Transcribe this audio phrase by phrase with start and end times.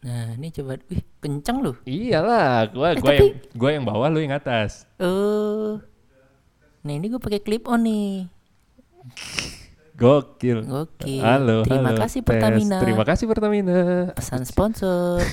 [0.00, 1.76] Nah, ini coba wih, kencang loh.
[1.84, 4.88] Iyalah, gua Eh, gua tapi- yang gua yang bawah lu yang atas.
[4.96, 5.72] Eh.
[6.80, 8.24] Nah, ini gue pakai clip on nih.
[9.94, 10.64] Gokil.
[10.64, 11.20] Gokil.
[11.20, 12.00] Halo, Terima halo.
[12.00, 12.28] kasih Tes.
[12.32, 12.76] Pertamina.
[12.80, 13.78] Terima kasih Pertamina.
[14.12, 15.20] Pesan sponsor.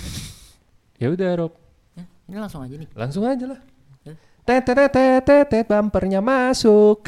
[0.98, 1.54] Ya udah, Rob.
[1.94, 2.90] Eh, ini langsung aja nih.
[2.92, 3.62] Langsung aja lah.
[4.04, 4.18] Eh?
[4.42, 7.06] Tet tet tet tet bumpernya masuk.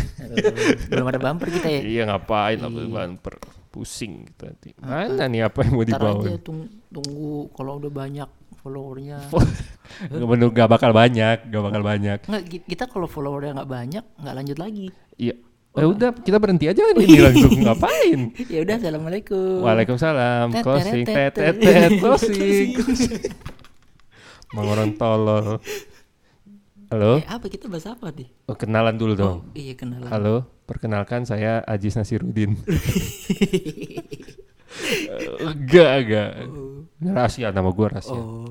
[0.88, 1.82] Belum ada bumper kita ya.
[1.82, 2.86] iya ngapain lah Iya.
[2.86, 4.70] bumper pusing gitu nanti.
[4.78, 6.20] Mana nih apa yang mau dibawa?
[6.20, 8.30] aja tung- tunggu kalau udah banyak
[8.60, 9.30] followernya.
[10.12, 12.20] Menurut gak bakal banyak, gak bakal banyak.
[12.26, 14.88] Nggak, ki- kita kalau followernya nggak banyak, nggak lanjut lagi.
[15.16, 15.36] Iya.
[15.70, 18.20] Ya udah kita berhenti aja nih ini langsung ngapain?
[18.54, 19.62] Ya udah, assalamualaikum.
[19.62, 20.46] Waalaikumsalam.
[20.60, 21.62] Closing teret, tet tet tet.
[21.62, 22.68] tet closing.
[24.49, 25.62] Mang orang tolol.
[26.89, 28.25] Halo, Eh, apa kita bahas apa nih?
[28.49, 29.38] oh, kenalan dulu dong.
[29.45, 30.09] Oh, iya kenalan.
[30.09, 30.35] Halo,
[30.66, 32.57] perkenalkan saya Ajis Nasirudin.
[35.39, 36.29] Enggak, enggak.
[36.99, 38.17] Ini Rahasia nama gua rahasia.
[38.17, 38.49] Oh,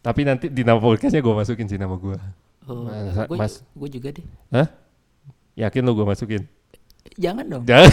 [0.00, 2.18] Tapi nanti di nama podcastnya gua masukin sih nama gua.
[2.66, 2.86] oh.
[2.90, 3.62] Masa- Gue Mas.
[3.88, 4.26] juga deh.
[4.50, 4.66] Hah?
[5.54, 6.42] Yakin lo gua masukin?
[7.14, 7.62] Jangan dong.
[7.62, 7.90] Jangan.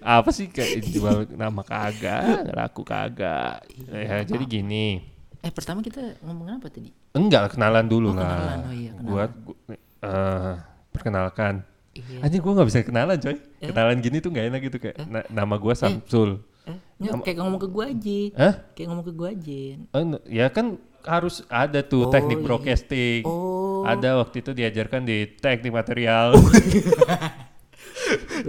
[0.18, 3.62] Apa sih kayak jual nama kagak, laku kagak.
[3.86, 5.06] Ya, jadi gini.
[5.40, 6.92] Eh pertama kita ngomongin apa tadi?
[7.12, 8.28] Enggak, kenalan dulu Oh, lah.
[8.28, 8.58] kenalan.
[8.60, 9.56] Oh iya, Gua, gua
[10.00, 10.52] eh,
[10.90, 11.54] perkenalkan.
[11.90, 12.18] Iya.
[12.22, 13.36] Anjing gua nggak bisa kenalan coy.
[13.58, 16.44] Kenalan gini tuh nggak enak gitu kayak na- nama gua Samsul.
[16.68, 18.18] Eh, nggak, kayak ngomong ke gue aja.
[18.36, 18.54] Hah?
[18.76, 19.60] Kayak ngomong ke gue aja.
[19.90, 20.66] Oh, ya kan
[21.00, 22.44] harus ada tuh Oh, teknik iya.
[22.44, 23.20] broadcasting.
[23.24, 23.82] Oh.
[23.82, 26.36] Ada waktu itu diajarkan di teknik material.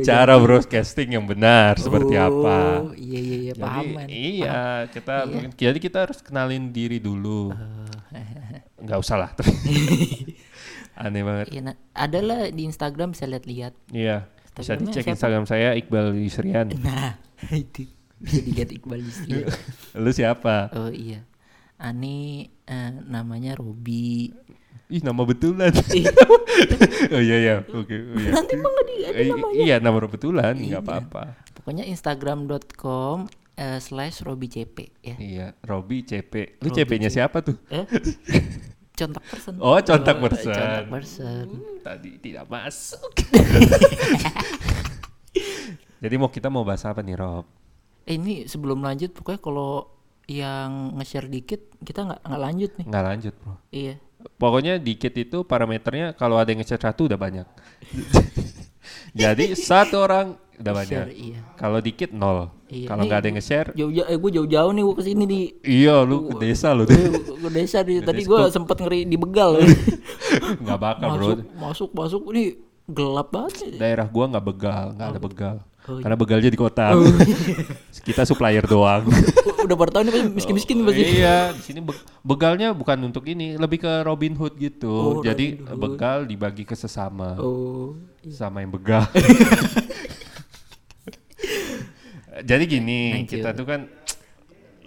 [0.08, 2.88] Cara broadcasting yang benar seperti apa.
[2.88, 5.48] Oh, Iya iya iya Jadi, paham iya, kita Iya.
[5.58, 7.52] jadi kita harus kenalin diri dulu.
[8.12, 9.32] Eh, Nggak usah lah.
[11.02, 11.46] Aneh banget.
[11.50, 13.74] Iya, nah, ada lah di Instagram bisa lihat-lihat.
[13.90, 14.28] Iya.
[14.52, 15.16] Bisa dicek siapa?
[15.16, 16.76] Instagram saya Iqbal Yusrian.
[16.84, 17.16] Nah,
[17.56, 17.88] itu
[18.20, 19.48] bisa dilihat Iqbal Yusri.
[19.98, 20.70] Lu siapa?
[20.76, 21.24] Oh iya.
[21.82, 24.30] Ani eh, namanya Robi.
[24.92, 25.72] Ih, nama betulan.
[27.16, 27.56] oh iya iya.
[27.64, 27.96] Oke.
[27.96, 28.32] oh, iya.
[28.36, 29.56] Nanti nggak di Eh, namanya.
[29.56, 30.68] iya, nama betulan, Iya.
[30.68, 31.24] nggak apa-apa.
[31.56, 35.16] Pokoknya instagram.com eh, slash robicp ya.
[35.16, 36.60] Iya, Robi CP.
[36.60, 37.16] Lu Robi CP-nya CP.
[37.16, 37.56] siapa tuh?
[37.72, 37.88] Eh?
[39.00, 39.54] Contak person.
[39.58, 40.52] Oh, contak Oh, person.
[40.54, 41.46] Contak person.
[41.50, 43.10] Hmm, tadi tidak masuk.
[46.02, 47.46] Jadi mau kita mau bahas apa nih, Rob?
[48.04, 49.88] Eh, ini sebelum lanjut pokoknya kalau
[50.26, 52.86] yang nge-share dikit kita nggak nggak lanjut nih.
[52.90, 53.54] Nggak lanjut, Bro.
[53.70, 53.96] Iya.
[54.38, 57.48] Pokoknya dikit itu parameternya kalau ada yang nge-share satu udah banyak.
[59.22, 61.06] Jadi satu orang udah banyak.
[61.12, 61.40] Iya.
[61.58, 62.54] Kalau dikit nol.
[62.72, 62.88] Iya.
[62.88, 66.00] Kalau nggak ada yang nge-share, Jauh-jauh eh gue jauh-jauh nih gue ke sini di iya
[66.08, 67.12] lu ke desa lu gue deh.
[67.44, 69.60] gue desa di tadi gue sempet ngeri di begal
[70.64, 71.26] Nggak bakal, Bro.
[71.28, 72.44] masuk masuk masuk ini
[72.92, 73.80] gelap banget.
[73.80, 75.56] Daerah gua nggak begal, nggak ada begal.
[75.92, 76.04] Oh, iya.
[76.08, 76.96] Karena begalnya di kota.
[78.08, 79.04] Kita supplier doang.
[79.62, 83.60] udah baru tahun nih miskin miskin pasti iya, di sini be- begalnya bukan untuk ini,
[83.60, 84.90] lebih ke Robin Hood gitu.
[84.90, 85.80] Oh, Jadi Robin Hood.
[85.84, 87.94] begal dibagi ke sesama, oh
[88.32, 89.06] sama yang begal.
[92.42, 93.44] Jadi gini, Thank you.
[93.44, 93.86] kita tuh kan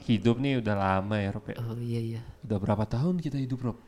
[0.08, 1.44] hidup nih udah lama ya, Rob.
[1.46, 1.56] ya.
[1.60, 3.78] oh iya iya Udah berapa tahun kita hidup, Rob?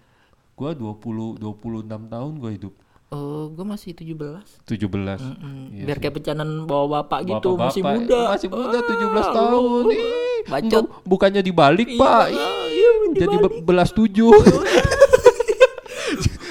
[0.55, 2.75] Gua 20 26 tahun gua hidup.
[3.09, 5.23] Oh gue masih 17 17.
[5.23, 9.27] Mm, Iya biar kayak pecanan bawa bapak gitu Bapak-bapak, masih muda Masih muda Ah, 17
[9.33, 9.85] tahun.
[9.89, 10.03] Ih,
[10.45, 12.25] bacot bu- bukannya dibalik, Pak.
[12.29, 13.53] Ih, Ah, iya jadi dibalik.
[13.53, 14.31] be- belas tujuh.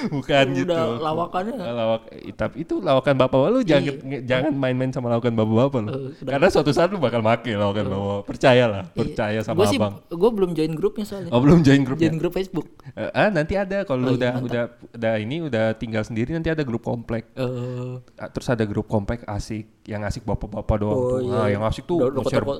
[0.08, 0.66] Bukan gitu.
[0.66, 5.32] udah lawakannya Lawak, eh, tapi itu lawakan bapak lu jangan nge- jangan main-main sama lawakan
[5.32, 5.86] bapak-bapak lu.
[5.86, 5.92] Iya.
[5.92, 6.32] Eh, udah.
[6.32, 8.20] Karena suatu saat lu bakal make lawakan bapak.
[8.26, 9.70] Percayalah, percaya sama gue Iya.
[9.70, 9.94] sih abang.
[10.06, 12.06] gue belum join grupnya soalnya Oh, belum join grupnya.
[12.06, 14.46] join grup Facebook Eh, ah, nanti ada kalau Oh, lu iya, udah mantap.
[14.46, 17.28] udah udah ini udah tinggal sendiri nanti ada grup komplek.
[17.32, 21.18] Eh, Ah, Terus ada grup komplek asik, yang asik bapak-bapak doang Oh, tuh.
[21.22, 21.52] iya, Ah, iya.
[21.52, 21.98] yang asik tuh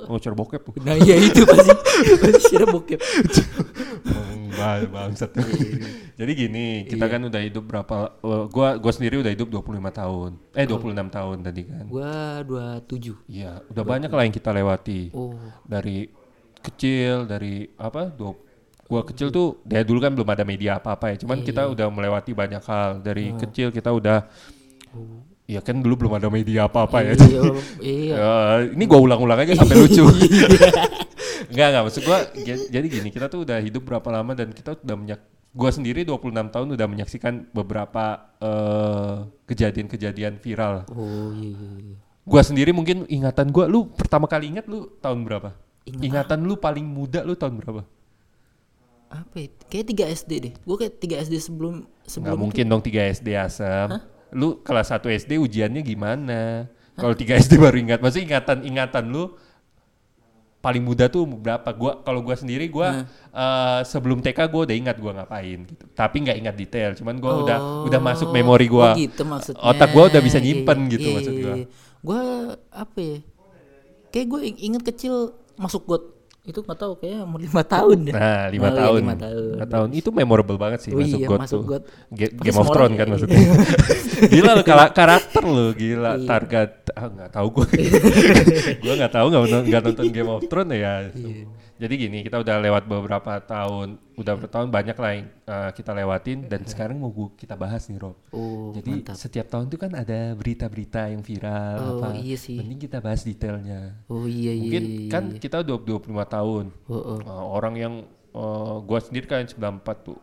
[0.07, 1.73] nge-share bokep nah iya itu pasti
[2.23, 3.01] pasti bokep
[4.89, 5.31] bangsat.
[5.37, 5.45] Iya,
[6.17, 10.31] Jadi gini, kita kan udah hidup berapa eh, gua gua sendiri udah hidup 25 tahun.
[10.53, 11.85] Eh 26 tahun tadi kan.
[11.87, 12.13] gue
[12.89, 15.13] 27 Iya, udah banyak lah yang kita lewati.
[15.13, 16.09] oh Dari
[16.59, 18.09] kecil, dari apa?
[18.09, 18.33] Dua,
[18.85, 21.17] gua kecil tuh dari dulu kan belum ada media apa-apa ya.
[21.21, 23.01] Cuman kita udah melewati banyak hal.
[23.01, 24.25] Dari kecil kita udah
[25.47, 27.13] Iya kan dulu belum ada media apa-apa ya.
[27.15, 27.43] iya
[27.79, 28.33] iya Ya,
[28.75, 30.03] ini gua ulang-ulang aja sampai lucu.
[31.53, 34.97] Enggak, enggak maksud gua jadi gini, kita tuh udah hidup berapa lama dan kita udah
[34.97, 35.21] menyak
[35.57, 39.15] gua sendiri 26 tahun udah menyaksikan beberapa eh,
[39.49, 40.89] kejadian-kejadian viral.
[40.93, 41.99] oh iya iya, iya.
[42.27, 45.55] Gua sendiri mungkin ingatan gua lu pertama kali ingat lu tahun berapa?
[45.87, 47.83] Ingat ingatan lu paling muda lu tahun berapa?
[49.07, 49.49] apa ya?
[49.71, 53.29] kayak 3 SD deh gue kayak 3 SD sebelum Nggak sebelum mungkin dong 3 SD
[53.35, 54.03] asam.
[54.35, 56.67] Lu kelas 1 SD ujiannya gimana?
[56.97, 59.37] Kalau 3 SD baru ingat, maksudnya ingatan-ingatan lu
[60.67, 61.71] paling muda tuh berapa?
[61.71, 65.85] Gua kalau gua sendiri gua eh, sebelum TK gua udah ingat gua ngapain gitu.
[65.89, 68.93] Tapi nggak ingat detail, cuman gua udah udah masuk memori gua.
[68.93, 69.63] Oh gitu maksudnya.
[69.63, 71.55] Otak gua udah bisa Iya, nyimpen iya, gitu iya, maksud gua.
[71.55, 71.67] iya.
[72.03, 72.21] Gua
[72.69, 73.19] apa ya?
[74.09, 75.15] Kayak gue inget kecil
[75.55, 76.03] masuk got
[76.43, 78.13] itu nggak tahu kayak umur lima tahun ya.
[78.15, 79.01] Nah, lima Oh, iya, tahun.
[79.03, 79.51] lima tahun.
[79.51, 79.89] Lima tahun.
[79.93, 81.67] Itu memorable banget sih Oh masuk iya, God masuk tuh.
[81.67, 81.83] God.
[82.39, 83.39] Game of Thrones kan maksudnya.
[84.33, 84.63] gila lo
[84.95, 86.25] karakter lo gila Iya.
[86.25, 87.69] target ah nggak tahu gue.
[88.83, 90.95] gue nggak tahu nggak nonton, nggak nonton Game of Thrones ya.
[91.13, 91.45] Iya.
[91.77, 96.49] Jadi gini, kita udah lewat beberapa tahun, udah bertahun banyak lah yang uh, kita lewatin
[96.49, 98.17] dan sekarang mau gua- kita bahas nih Rob.
[98.33, 99.21] Oh, Jadi mantap.
[99.21, 102.17] setiap tahun tuh kan ada berita-berita yang viral Oh, apa.
[102.17, 102.57] iya sih.
[102.57, 103.93] Mending kita bahas detailnya.
[104.09, 104.65] Oh iya iya.
[104.65, 105.41] Mungkin iya, kan iya.
[105.41, 106.65] kita udah 25 tahun.
[106.89, 107.19] Oh, oh.
[107.21, 107.95] Uh, orang yang
[108.33, 110.17] uh, gua sendiri kan 94 tuh,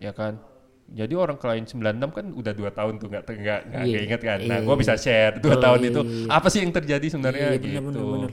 [0.00, 0.40] ya kan.
[0.84, 4.38] Jadi orang klien 96 kan udah dua tahun tuh nggak nggak nggak Iya, inget kan.
[4.38, 4.80] iya, Nah, gua iya.
[4.84, 6.28] bisa share dua Oh, tahun iya, itu iya, iya.
[6.30, 7.66] apa sih yang terjadi sebenarnya Iya, gitu.
[7.66, 8.32] bener, bener, bener.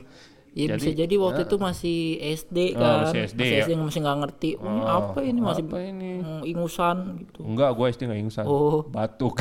[0.51, 1.98] Iya bisa Jadi, jadi waktu itu masih
[2.36, 3.65] SD Oh, kan, masih SD ya?
[3.71, 4.50] masih nggak ngerti.
[4.59, 6.12] Oh, ini Oh, apa ini masih apa ini?
[6.19, 7.39] mm, ingusan gitu.
[7.42, 8.44] Enggak, gua SD nggak ingusan.
[8.44, 8.83] Oh.
[8.83, 9.39] Batuk.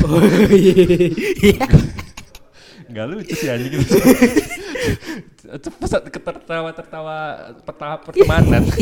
[0.54, 1.66] Iya.
[2.90, 3.86] Nggak lucu sih anjing itu.
[5.58, 7.16] Itu pesat ketertawa tertawa
[7.58, 8.62] peta pertemanan.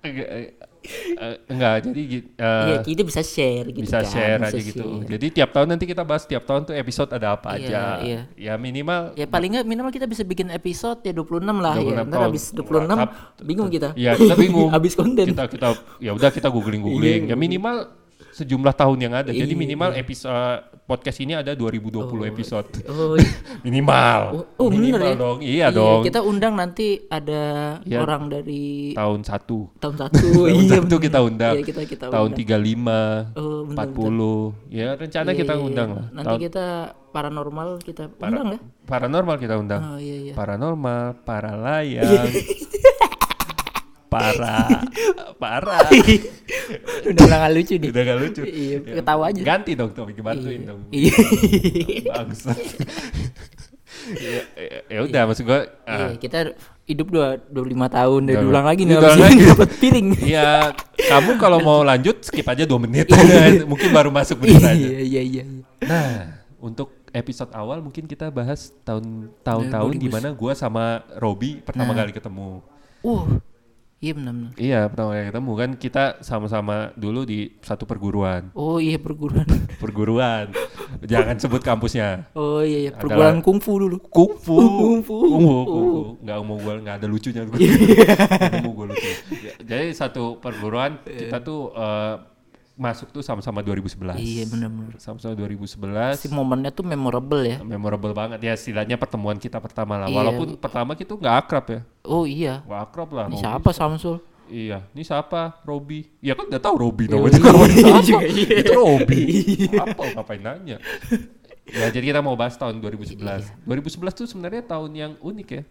[0.00, 0.46] enggak, eh,
[1.46, 2.02] enggak, jadi
[2.32, 4.08] eh, Iya, kita bisa share gitu bisa kan.
[4.08, 4.80] share bisa aja gitu.
[4.80, 5.08] share.
[5.10, 7.82] Jadi tiap tahun nanti kita bahas tiap tahun tuh episode ada apa Iya, aja.
[8.00, 8.20] iya.
[8.34, 11.24] Ya minimal Ya paling nggak minimal kita bisa bikin episode ya 26
[11.58, 12.02] lah 26 ya.
[12.04, 13.88] Ntar habis 26 Tap- bingung kita.
[13.92, 14.70] Iya, kita bingung.
[14.76, 15.26] habis konten.
[15.28, 15.68] Kita kita
[15.98, 17.22] ya udah kita googling googling.
[17.26, 17.32] Iya.
[17.32, 17.76] Ya minimal
[18.38, 19.30] sejumlah tahun yang ada.
[19.30, 19.58] Jadi Iya.
[19.58, 20.32] minimal episode
[20.84, 22.64] podcast ini ada 2020 episode.
[22.86, 23.28] Oh, iya.
[23.66, 24.20] Minimal.
[24.32, 25.16] Oh, oh, bener minimal ya?
[25.18, 25.38] dong.
[25.42, 26.00] Iya, dong.
[26.00, 27.42] Kita undang nanti ada
[27.82, 27.98] Iya.
[27.98, 29.68] orang dari Tahun satu.
[29.76, 30.26] tahun satu.
[30.38, 31.04] Tahun iya, satu bener.
[31.04, 31.54] kita undang.
[31.54, 32.40] Iya, kita kita tahun undang.
[32.40, 34.54] 35, Oh, bentar, 40.
[34.70, 35.96] Ya rencana Iya, kita iya, undang iya.
[35.98, 36.06] lah.
[36.10, 36.66] Nanti Tahun kita
[37.08, 38.60] paranormal kita para- undang ya.
[38.84, 39.82] paranormal kita undang.
[39.82, 40.32] Oh iya iya.
[40.32, 42.30] Paranormal, para layang.
[44.08, 44.82] para
[45.42, 45.84] para
[47.04, 47.88] Udah nggak lucu nih.
[47.88, 49.40] udah gak lucu Iya, Ya, ketawa aja.
[49.42, 51.14] ganti dong topik bantuin dong Iya.
[52.08, 52.58] bangsat
[54.88, 56.38] ya, udah maksud gua Iya, kita
[56.84, 59.44] hidup dua 25 tahun dan Udah, ulang lagi nih habis lagi.
[59.44, 60.08] dapat piring.
[60.18, 63.12] Iya, kamu kalau mau lanjut skip aja dua menit.
[63.70, 64.72] mungkin baru masuk menit aja.
[64.72, 65.42] Iya iya iya.
[65.44, 65.44] iya.
[65.84, 66.12] Nah,
[66.58, 71.98] untuk episode awal mungkin kita bahas tahun tahun-tahun di mana gua sama Robi pertama Nah.
[71.98, 72.64] kali ketemu.
[72.98, 73.36] Uh.
[73.98, 74.50] Iya benar-benar.
[74.54, 78.54] Iya, pertama kali ketemu kan kita sama-sama dulu di satu perguruan.
[78.54, 79.42] Oh iya perguruan.
[79.82, 80.54] Perguruan.
[81.02, 82.30] Jangan sebut kampusnya.
[82.38, 83.98] Oh iya iya Adalah- perguruan kungfu dulu.
[84.06, 84.54] Kungfu.
[84.54, 85.14] Kungfu.
[85.18, 85.42] Kungfu.
[85.66, 86.02] Kungfu.
[86.22, 87.42] Nggak mau gua nggak ada lucunya.
[87.58, 87.74] Iya.
[88.54, 89.10] Nggak mau gua lucu.
[89.66, 92.14] Jadi satu perguruan kita tuh eh,
[92.78, 94.14] masuk tuh sama-sama 2011.
[94.16, 94.94] Iya benar-benar.
[94.96, 96.14] Sama-sama 2011.
[96.16, 97.58] Si momennya tuh memorable ya.
[97.58, 100.14] memorable banget ya istilahnya pertemuan kita pertama lah Iya.
[100.16, 102.62] walaupun pertama kita nggak akrab ya Oh iya.
[102.62, 103.42] nggak akrab lah Ini Robi.
[103.42, 104.16] siapa Samsul?
[104.48, 107.76] iya ini siapa Robi ya kan udah tahu Robi Iya, namanya iya, ngapain
[108.08, 108.58] iya iya.
[108.62, 109.22] itu Robi
[109.76, 110.76] apa ngapain nanya
[111.68, 113.20] ya jadi kita mau bahas tahun 2011
[113.68, 115.62] 2011 tuh sebenarnya tahun yang unik ya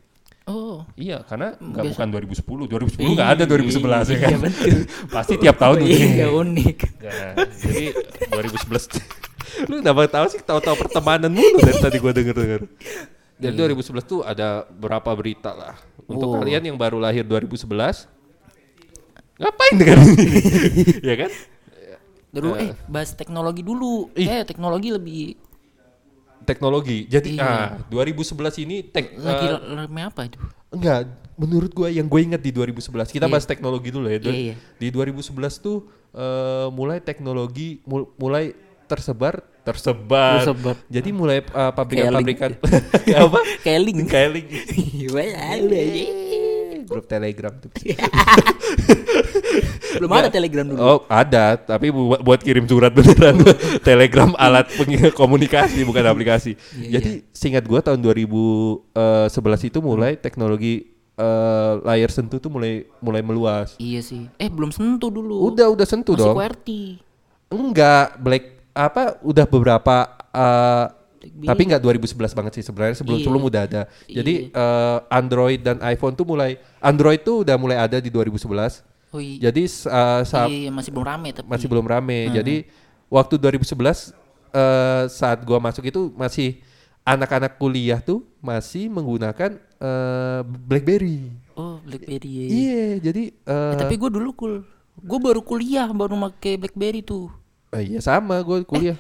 [0.48, 0.88] Oh.
[0.96, 2.72] Iya, karena nggak bukan 2010.
[2.72, 4.30] 2010 nggak ada 2011 ya kan.
[4.32, 4.76] Iya betul.
[5.16, 6.00] Pasti tiap tahun unik.
[6.16, 6.78] Iya unik.
[7.08, 7.86] Ya, jadi
[8.36, 9.00] 2011
[9.72, 12.62] lu kenapa tahu sih tahu-tahu pertemanan mulu dari tadi gua denger-denger.
[13.38, 15.76] Dari 2011 tuh ada berapa berita lah.
[16.04, 16.40] Untuk Oh.
[16.40, 18.08] kalian yang baru lahir 2011
[19.38, 20.42] ngapain dengan ini?
[21.00, 21.32] ya kan?
[22.28, 24.12] Dulu eh bahas teknologi dulu.
[24.20, 24.28] Ih.
[24.28, 25.36] Eh teknologi lebih
[26.48, 27.04] Teknologi.
[27.06, 27.44] Jadi Iya.
[27.44, 30.40] ah 2011 ini tek lagi eh, rame apa itu?
[30.68, 33.32] enggak menurut gua yang gue ingat di 2011 kita Iya.
[33.32, 34.20] bahas teknologi dulu ya.
[34.20, 34.56] Iya, iya.
[34.80, 35.28] Di 2011
[35.60, 38.56] tuh eh, mulai teknologi mul- mulai
[38.88, 40.40] tersebar tersebar.
[40.40, 40.76] Tersebar.
[40.88, 42.56] Jadi mulai uh, pabrikan-pabrikan
[43.04, 43.40] Kayak apa?
[43.84, 44.08] Link.
[44.08, 44.48] Kayak link.
[45.04, 47.68] Iya, Grup Telegram tuh.
[49.96, 50.78] Belum ada telegram dulu.
[50.78, 53.40] Oh, ada, tapi buat, buat kirim surat beneran.
[53.88, 54.68] Telegram alat
[55.14, 56.60] komunikasi bukan aplikasi.
[56.76, 58.92] Iya, Jadi singkat gua tahun 2011
[59.64, 63.74] itu mulai teknologi eh, layar sentuh tuh mulai mulai meluas.
[63.78, 64.28] Iya sih.
[64.36, 65.48] Eh belum sentuh dulu.
[65.48, 66.36] Udah udah sentuh Masih dong.
[66.36, 66.84] QWERTY.
[67.48, 68.44] Enggak, Black
[68.76, 69.96] apa udah beberapa
[70.30, 70.86] eh,
[71.18, 71.48] Blackberry.
[71.50, 73.26] tapi enggak 2011 banget sih sebenarnya sebelum Iya.
[73.26, 73.82] sebelum udah ada.
[74.06, 78.86] Jadi eh, Android dan iPhone tuh mulai Android tuh udah mulai ada di 2011.
[79.18, 79.50] Oh iya.
[79.50, 81.48] Jadi eh, saat Iya, masih belum rame tapi.
[81.50, 82.30] masih belum rame.
[82.30, 82.56] Jadi
[83.10, 84.14] waktu 2011
[84.54, 86.62] eh, saat gua masuk itu masih
[87.02, 91.34] anak-anak kuliah tuh masih menggunakan eh, BlackBerry.
[91.58, 92.30] Oh, BlackBerry.
[92.30, 92.46] Iya.
[92.46, 94.54] Iya, jadi eh, Eh, tapi gue dulu kul.
[94.98, 97.34] Gue baru kuliah baru make BlackBerry tuh.
[97.70, 98.98] eh, iya sama gue kuliah.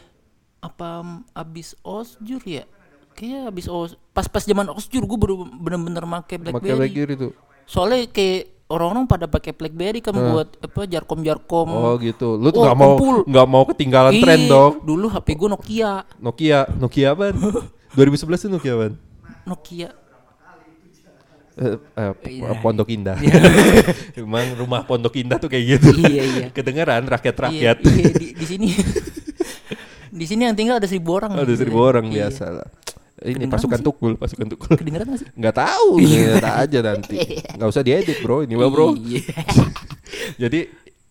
[0.58, 2.66] Apa mm, abis osjur ya?
[3.14, 6.78] Kayaknya abis os pas-pas zaman osjur gue baru bener-bener make Pakai BlackBerry.
[6.82, 7.32] BlackBerry tuh.
[7.66, 11.68] Soalnya kayak orang-orang pada pakai BlackBerry kan buat apa jarkom-jarkom.
[11.68, 12.36] Oh gitu.
[12.36, 12.94] Lu tuh Oh, nggak mau
[13.24, 14.72] nggak mau ketinggalan Iya, tren dong.
[14.82, 15.92] Dulu HP gue Nokia.
[16.18, 17.32] Nokia, Nokia apa?
[17.98, 18.86] 2011 tuh Nokia apa?
[19.44, 19.90] Nokia.
[21.58, 21.74] Eh,
[22.14, 22.54] p- Iya.
[22.62, 23.18] Pondok Indah.
[24.14, 25.90] Emang rumah Pondok Indah tuh kayak gitu.
[25.98, 26.46] Iya, iya.
[26.56, 27.78] Kedengeran rakyat-rakyat.
[27.82, 28.68] Iya, iya, di, di sini.
[30.08, 31.34] di sini yang tinggal ada seribu orang.
[31.34, 32.30] Ada seribu orang Iya.
[32.30, 32.68] biasa lah.
[33.18, 34.78] Ini pasukan tukul, pasukan tukul.
[34.78, 35.28] Kedengeran gak sih?
[35.34, 37.18] Nggak tahu, lihat aja nanti.
[37.58, 38.94] Nggak usah diedit bro, ini mah bro.
[38.94, 39.26] Iya.
[40.46, 40.60] Jadi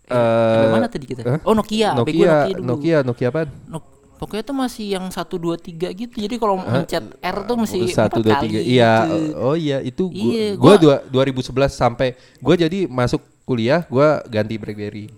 [0.06, 1.20] eh Sampai mana tadi kita?
[1.26, 1.40] Hah?
[1.42, 2.62] Oh Nokia, gua Nokia, Nokia dulu.
[2.62, 3.40] Nokia, Nokia apa?
[3.66, 6.14] Nok- Pokoknya tuh masih yang 1 2 3 gitu.
[6.16, 9.36] Jadi kalau mencet R tuh mesti satu dua tiga iya gitu.
[9.36, 12.08] oh iya itu gua, Iya, gua gua- dua, 2011 sampai
[12.40, 15.12] gua jadi masuk kuliah gua ganti BlackBerry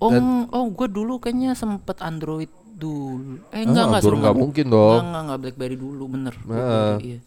[0.00, 0.10] Oh,
[0.48, 3.38] oh gue dulu kayaknya sempet Android dulu.
[3.48, 4.90] Eh enggak Ah, enggak Android sorry, nggak mungkin dong.
[4.90, 6.34] Enggak enggak, enggak BlackBerry dulu bener.
[6.36, 7.18] BlackBerry, iya.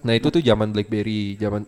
[0.00, 1.62] nah itu tuh zaman BlackBerry zaman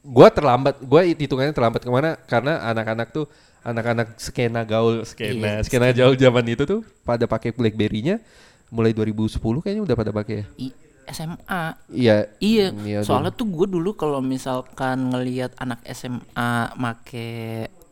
[0.00, 3.24] gua terlambat gua hitungannya terlambat ke mana karena anak-anak tuh
[3.60, 8.20] anak-anak skena gaul skena Iya, skena gaul zaman itu tuh pada pakai BlackBerry-nya
[8.68, 10.76] mulai 2010 kayaknya udah pada pakai ya I-
[11.06, 11.64] SMA.
[11.88, 17.12] iya Iya, Iya, soalnya tuh gue dulu kalau misalkan ngelihat anak SMA make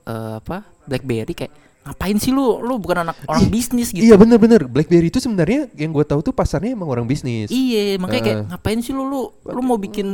[0.03, 2.59] eh, apa BlackBerry kayak ngapain sih lu?
[2.59, 4.01] Lu bukan anak orang bisnis gitu.
[4.01, 8.23] iya bener-bener BlackBerry itu sebenarnya yang gua tahu tuh pasarnya emang orang bisnis Iya, makanya
[8.23, 8.47] kayak Eh.
[8.49, 10.07] ngapain sih lu lu lu mau bikin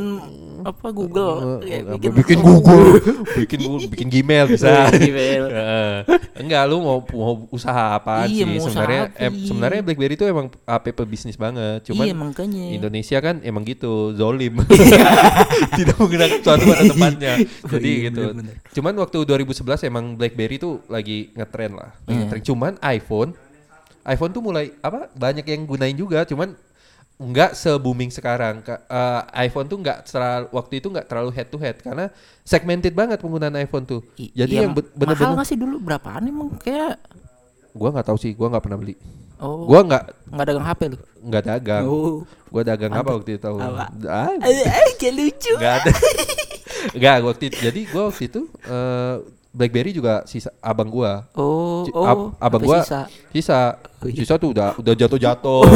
[0.59, 1.61] apa Google?
[1.63, 2.83] Eh, Kayak apa, bikin Google,
[3.39, 4.91] bikin Google, bikin Gmail bisa.
[4.91, 5.43] Gmail.
[5.47, 5.93] Heeh.
[6.43, 8.49] Enggak, lu mau mau usaha apa Iya, sih?
[8.49, 9.45] mau usaha Sebenarnya apa, iya.
[9.47, 11.87] sebenarnya BlackBerry itu emang app bisnis banget.
[11.87, 12.65] Cuman iya makanya.
[12.71, 14.59] Indonesia kan emang gitu, zolim.
[15.79, 17.33] Tidak menggunakan suatu pada tempatnya.
[17.69, 18.21] Jadi iya, gitu.
[18.25, 18.55] bener-bener.
[18.69, 21.91] Cuman waktu 2011 emang BlackBerry tuh lagi ngetren lah.
[22.01, 22.39] Lagi Iya.
[22.45, 23.31] Cuman iPhone
[24.01, 25.11] iPhone tuh mulai apa?
[25.11, 26.55] Banyak yang gunain juga, cuman
[27.19, 28.63] nggak se booming sekarang.
[28.63, 32.07] Ka- eh, iPhone tuh nggak terlalu waktu itu nggak terlalu head to head karena
[32.41, 33.99] segmented banget penggunaan iPhone tuh.
[34.15, 36.95] I- Jadi iya, yang be- mahal bener-bener nggak sih dulu berapaan emang kayak
[37.69, 38.95] gua nggak tahu sih, gua nggak pernah beli.
[39.37, 40.97] oh Gua nggak nggak dagang HP lu.
[41.21, 41.83] nggak dagang.
[41.85, 42.17] Oh.
[42.49, 43.57] Gua dagang apa waktu itu tahu?
[43.57, 43.85] Apa?
[44.07, 45.53] Ah, Eh, kayak lucu.
[45.53, 45.91] nggak ada.
[46.95, 47.57] Nggak waktu itu.
[47.61, 49.15] Jadi gua waktu itu eh,
[49.59, 51.27] BlackBerry juga sisa abang gua.
[51.35, 53.01] Oh, oh, ab- abang gua sisa.
[53.29, 53.59] sisa
[53.99, 54.15] Oh, iya.
[54.17, 55.67] sisa tuh udah udah jatuh jatuh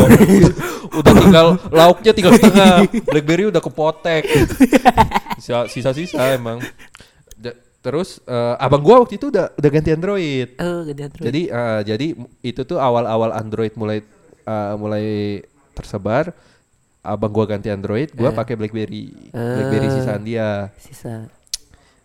[0.99, 4.23] udah tinggal lauknya tinggal setengah blackberry udah kepotek
[5.35, 6.63] sisa sisa sisa emang
[7.35, 11.25] Da- terus eh, abang gua waktu itu udah udah ganti android Oh, gede Android.
[11.25, 12.07] jadi eh, jadi
[12.41, 13.99] itu tuh awal awal android mulai
[14.39, 15.05] eh, mulai
[15.73, 16.31] tersebar
[17.01, 18.33] abang gua ganti android gua Eh.
[18.33, 19.93] pakai blackberry blackberry Eh.
[19.93, 21.27] sisaan dia sisa.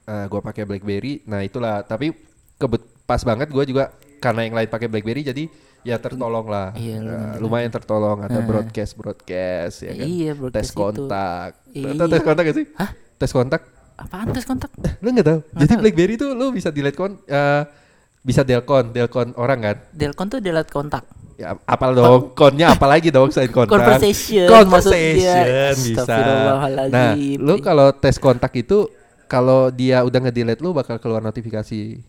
[0.09, 1.21] Eh, gua pakai BlackBerry.
[1.25, 1.85] Nah itulah.
[1.85, 2.17] Tapi
[2.57, 3.85] kebet pas banget gua juga
[4.19, 5.45] karena yang lain pakai BlackBerry jadi
[5.81, 6.73] ya tertolong lah.
[6.75, 7.69] Iya, Eh, lumayan.
[7.69, 8.43] tertolong ada Eh.
[8.43, 10.07] broadcast broadcast ya kan.
[10.07, 10.77] Iya, tes broadcast itu.
[10.77, 11.51] kontak.
[11.71, 11.89] Iya.
[11.95, 12.67] Tahu tes kontak gak sih?
[12.75, 12.91] Hah?
[13.15, 13.63] Tes kontak.
[13.95, 14.71] Apaan tes kontak?
[14.99, 15.41] Lu nggak tahu?
[15.55, 17.63] Jadi BlackBerry tuh lu bisa delete kon eh,
[18.21, 19.77] bisa delcon, delcon orang kan?
[19.93, 21.05] Delcon tuh delete kontak.
[21.35, 23.79] Ya apal dong, konnya apa lagi dong selain kontak?
[23.79, 25.71] Conversation, Conversation maksudnya.
[25.71, 26.17] bisa.
[26.91, 28.91] Nah, lu kalau tes kontak itu
[29.29, 32.01] kalau dia udah nge-delete lu bakal keluar notifikasi.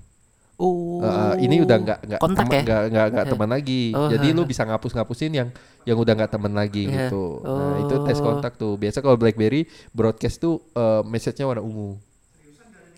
[0.59, 0.99] Oh.
[0.99, 2.61] Uh, ini udah nggak nggak kontak teman- ya?
[2.67, 3.31] nggak nggak nggak Eh.
[3.31, 3.83] teman lagi.
[3.95, 5.49] Oh, Jadi ha, lu bisa ngapus-ngapusin yang
[5.87, 7.07] yang udah nggak teman lagi Iya.
[7.07, 7.39] gitu.
[7.39, 8.23] Nah, itu tes Oh.
[8.23, 8.75] kontak tuh.
[8.75, 11.95] Biasa kalau BlackBerry broadcast tuh uh, message-nya warna ungu.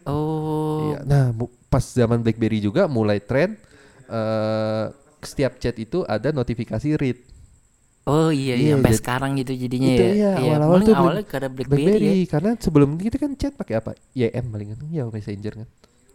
[0.10, 0.90] Oh.
[0.90, 1.06] Iya.
[1.06, 1.26] Nah,
[1.70, 3.54] pas zaman BlackBerry juga mulai tren
[4.10, 4.90] uh,
[5.22, 7.22] setiap chat itu ada notifikasi read.
[8.04, 10.10] Oh iya, Iya, iya, sampai jadi- sekarang gitu jadinya itu ya.
[10.10, 12.28] iya, Iya, awal-awal tuh awalnya karena BlackBerry, BlackBerry ya.
[12.28, 13.92] karena sebelum kita kan chat pakai apa?
[14.12, 14.80] YM paling kan.
[14.90, 15.68] Ya Messenger kan.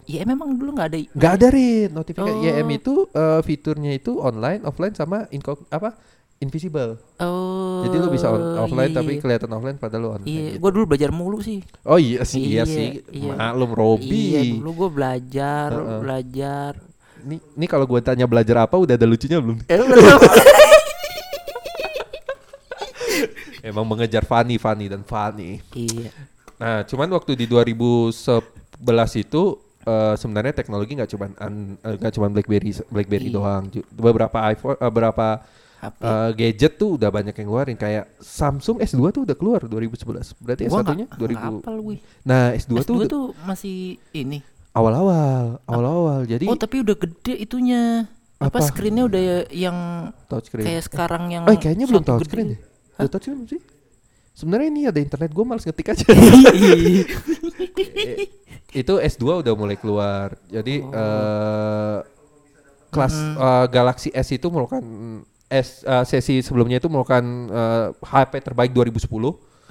[0.04, 2.30] Ya memang dulu nggak ada Nggak ada read notifikasi.
[2.32, 2.42] Oh.
[2.42, 5.94] YM itu uh, fiturnya itu online, offline sama incog apa?
[6.36, 7.00] Invisible.
[7.16, 7.80] Oh.
[7.80, 9.20] Jadi lu bisa on- offline iya, tapi iya.
[9.20, 10.28] kelihatan offline padahal lu online.
[10.28, 10.58] Iya, gitu.
[10.58, 11.62] gua dulu belajar mulu sih.
[11.82, 12.88] Oh iya sih, iya, Iya, sih.
[13.08, 13.32] iya.
[13.32, 14.10] Maklum Robi.
[14.34, 16.00] Iya, dulu gua belajar, Heeh.
[16.02, 16.72] belajar.
[17.22, 19.58] Nih, nih kalau gua tanya belajar apa udah ada lucunya belum?
[19.64, 20.18] Eh, belum.
[23.66, 25.58] Emang mengejar Fanny, Fanny dan Fanny.
[25.73, 26.14] iya.
[26.56, 28.46] Nah, cuman waktu di 2011
[29.18, 29.42] itu
[29.82, 33.35] eh, sebenarnya teknologi nggak cuman an- eh, nggak cuman BlackBerry BlackBerry Iya.
[33.35, 33.62] doang.
[33.92, 35.26] Beberapa iPhone eh, beberapa
[35.76, 35.99] HP.
[36.00, 40.35] eh, gadget tuh udah banyak yang ngeluarin kayak Samsung S2 tuh udah keluar 2011.
[40.37, 41.30] Berarti Gua S1-nya nggak- 2000.
[41.30, 41.96] nggak hafal gue.
[42.25, 43.76] Nah, S2, tuh S2 udah tuh masih
[44.12, 44.38] ini.
[44.73, 46.20] awal-awal, awal-awal.
[46.25, 48.11] Jadi Oh, tapi udah gede itunya.
[48.37, 48.66] Apa, Apa?
[48.66, 49.76] screennya udah yang
[50.26, 50.66] touchscreen.
[50.66, 52.56] kayak sekarang yang Oh, kayaknya belum satu touchscreen gede.
[52.56, 52.61] deh.
[52.96, 53.60] Udah touchscreen belum sih?
[54.36, 56.06] Sebenarnya ini ada internet, gue males ngetik aja.
[58.76, 60.36] Eh, itu S2 udah mulai keluar.
[60.48, 60.92] Jadi Oh.
[60.92, 61.98] eh
[62.92, 64.80] kelas eh, Galaxy S itu merupakan
[65.48, 69.08] S eh, sesi sebelumnya itu merupakan eh, HP terbaik 2010.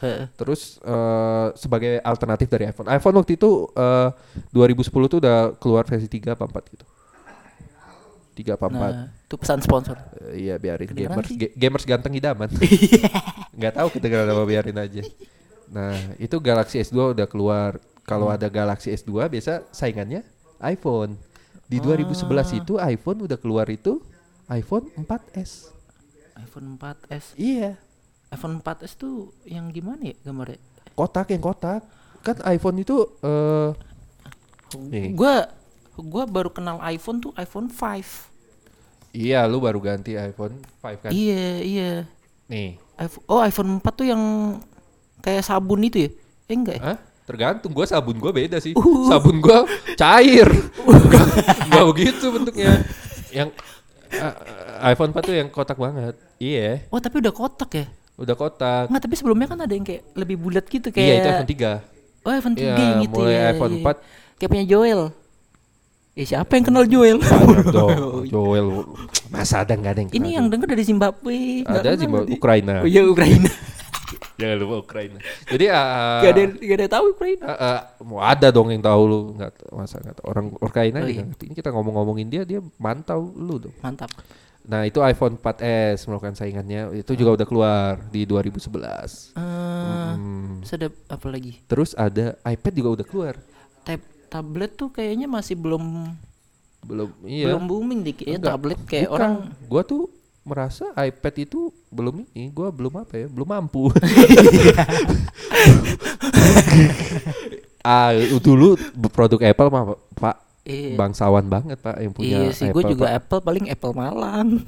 [0.01, 0.25] Heeh.
[0.34, 2.89] Terus eh, sebagai alternatif dari iPhone.
[2.89, 4.10] iPhone waktu itu eh,
[4.50, 6.86] 2010 tuh udah keluar versi 3 apa 4 gitu.
[8.36, 8.75] 3 apa 4.
[8.75, 9.96] Nah, itu pesan sponsor.
[10.27, 12.51] Eh, iya biarin Kedengeran gamers ga- gamers ganteng idaman.
[13.58, 15.01] Nggak tahu kedengeran apa biarin aja.
[15.65, 17.80] Nah, itu Galaxy S2 udah keluar.
[18.04, 18.36] Kalau Hmm.
[18.36, 20.22] ada Galaxy S2 biasa saingannya
[20.62, 21.18] iPhone.
[21.65, 21.89] Di Ah.
[21.89, 22.22] 2011
[22.54, 23.98] itu iPhone udah keluar itu
[24.46, 25.74] iPhone 4S.
[26.38, 27.34] iPhone 4S.
[27.34, 27.80] Iya,
[28.30, 30.60] iPhone 4S tuh yang gimana ya gambarnya?
[30.94, 31.82] kotak yang kotak.
[32.22, 33.72] Kan iPhone itu eh
[34.75, 35.12] Nih.
[35.12, 35.48] Gua
[36.02, 38.34] gua baru kenal iPhone tuh iPhone 5.
[39.16, 41.12] iya lu baru ganti iPhone 5 kan.
[41.16, 41.92] Iya, iya.
[42.52, 42.75] Nih.
[42.96, 44.22] iPhone, oh iPhone 4 tuh yang
[45.20, 46.10] kayak sabun itu ya?
[46.46, 46.84] Eh enggak ya?
[46.84, 46.98] Hah?
[47.25, 48.75] Tergantung gua sabun gua beda sih.
[48.75, 49.08] Uh.
[49.08, 49.64] Sabun gua
[49.96, 50.46] cair.
[50.86, 51.25] Enggak
[51.66, 52.84] enggak begitu bentuknya.
[53.32, 53.50] Yang
[54.14, 54.36] uh,
[54.86, 56.16] iPhone 4 tuh yang kotak banget.
[56.36, 57.86] Iya, Oh tapi udah kotak ya?
[58.16, 58.88] udah kotak.
[58.92, 62.24] Enggak, tapi sebelumnya kan ada yang kayak lebih bulat gitu kayak Iya, itu iPhone 3.
[62.24, 63.84] Oh iPhone 3 Iya, yang itu mulai ya, iPhone iya.
[63.84, 64.36] 4.
[64.36, 65.02] Kayak punya Joel
[66.15, 67.19] Eh siapa yang kenal Joel?
[67.75, 68.24] Dong.
[68.31, 68.88] Joel.
[69.27, 72.31] Masa ada nggak ada yang Ini kenal yang denger dari Zimbabwe Ada Zimbabwe.
[72.31, 72.74] Ukraina.
[72.79, 73.51] Oh iya Ukraina
[74.39, 75.19] Jangan lupa Ukraina.
[75.43, 78.79] Jadi uh, Gak ada gak ada yang tahu Ukraina Uh, uh, mau ada dong yang
[78.79, 80.25] tahu lu nggak masa nggak tahu.
[80.31, 81.24] orang Ukraina Oh, iya.
[81.27, 83.75] Ini kita ngomong-ngomongin dia dia mantau lu dong.
[83.84, 84.07] Mantap
[84.65, 89.36] Nah itu iPhone 4S melakukan saingannya itu juga udah keluar di 2011.
[89.36, 90.63] eh Hmm.
[90.63, 91.60] Ada apa lagi?
[91.67, 93.36] Terus ada iPad juga udah keluar.
[93.86, 96.12] Tab tablet tuh kayaknya masih belum
[96.86, 97.50] Belum iya.
[97.50, 99.15] belum booming dikit ya tablet kayak Bukan.
[99.15, 99.34] orang
[99.65, 100.12] Gua tuh
[100.46, 103.89] merasa iPad itu belum ini, gua belum apa ya, belum mampu.
[107.86, 108.77] ah dulu
[109.10, 110.98] produk Apple mah Pak Iya.
[110.98, 113.18] bangsawan banget Pak yang punya Iya sih, gue juga Pak.
[113.22, 114.65] Apple paling Apple Malang.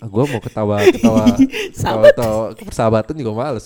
[0.00, 1.24] gue mau ketawa ketawa
[1.76, 3.64] ketawa, ketawa persahabatan juga males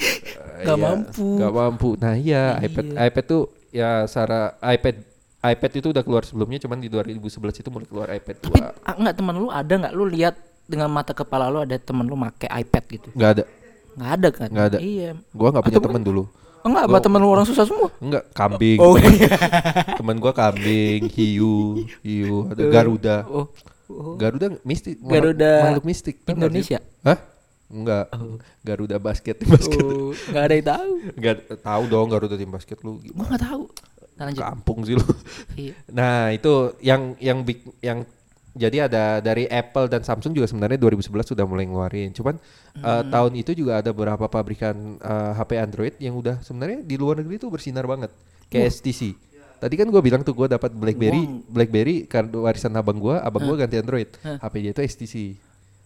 [0.00, 1.26] Eh, Nggak iya, mampu.
[1.36, 2.66] nggak mampu nah iya Iya.
[2.66, 4.96] iPad iPad tuh ya secara iPad
[5.40, 8.94] iPad itu udah keluar sebelumnya cuman di 2011 itu mulai keluar iPad Tapi 2 ah,
[8.94, 10.34] enggak teman lu ada nggak lu lihat
[10.64, 13.08] dengan mata kepala lu ada teman lu make iPad gitu?
[13.12, 13.44] nggak ada
[13.90, 14.48] Nggak ada kan?
[14.48, 14.78] Nggak ada.
[14.78, 15.10] Iya.
[15.34, 16.22] gua nggak punya Atau temen dulu
[16.60, 17.88] Enggak, apa teman lu orang susah semua?
[18.04, 18.76] Enggak, kambing.
[18.76, 18.92] Oh,
[19.98, 23.16] Temen gua kambing, hiu, hiu, ada Garuda.
[23.24, 23.48] Oh.
[23.88, 24.12] oh.
[24.20, 25.00] Garuda mistik.
[25.00, 26.20] Garuda makhluk mistik.
[26.28, 26.84] Indonesia.
[27.00, 27.16] Hah?
[27.70, 28.10] Enggak.
[28.66, 29.78] Garuda basket, basket.
[29.78, 30.92] Oh, nggak ada yang tahu.
[31.14, 32.98] Enggak tahu dong Garuda tim basket lu.
[33.14, 33.62] Gua nggak tahu.
[34.18, 34.42] Nah, lanjut.
[34.42, 35.06] Kampung sih lu.
[35.56, 35.72] Iya.
[35.88, 38.04] Nah, itu yang yang big yang
[38.50, 42.10] jadi ada dari Apple dan Samsung juga sebenarnya 2011 sudah mulai ngeluarin.
[42.10, 42.34] Cuman
[42.74, 47.22] eh, tahun itu juga ada beberapa pabrikan eh, HP Android yang udah sebenarnya di luar
[47.22, 48.10] negeri tuh bersinar banget.
[48.50, 49.14] Kayak STC.
[49.60, 51.46] Tadi kan gua bilang tuh gua dapat BlackBerry.
[51.46, 54.10] BlackBerry karena warisan abang gua, abang gua ganti Android.
[54.18, 55.14] HP dia itu STC.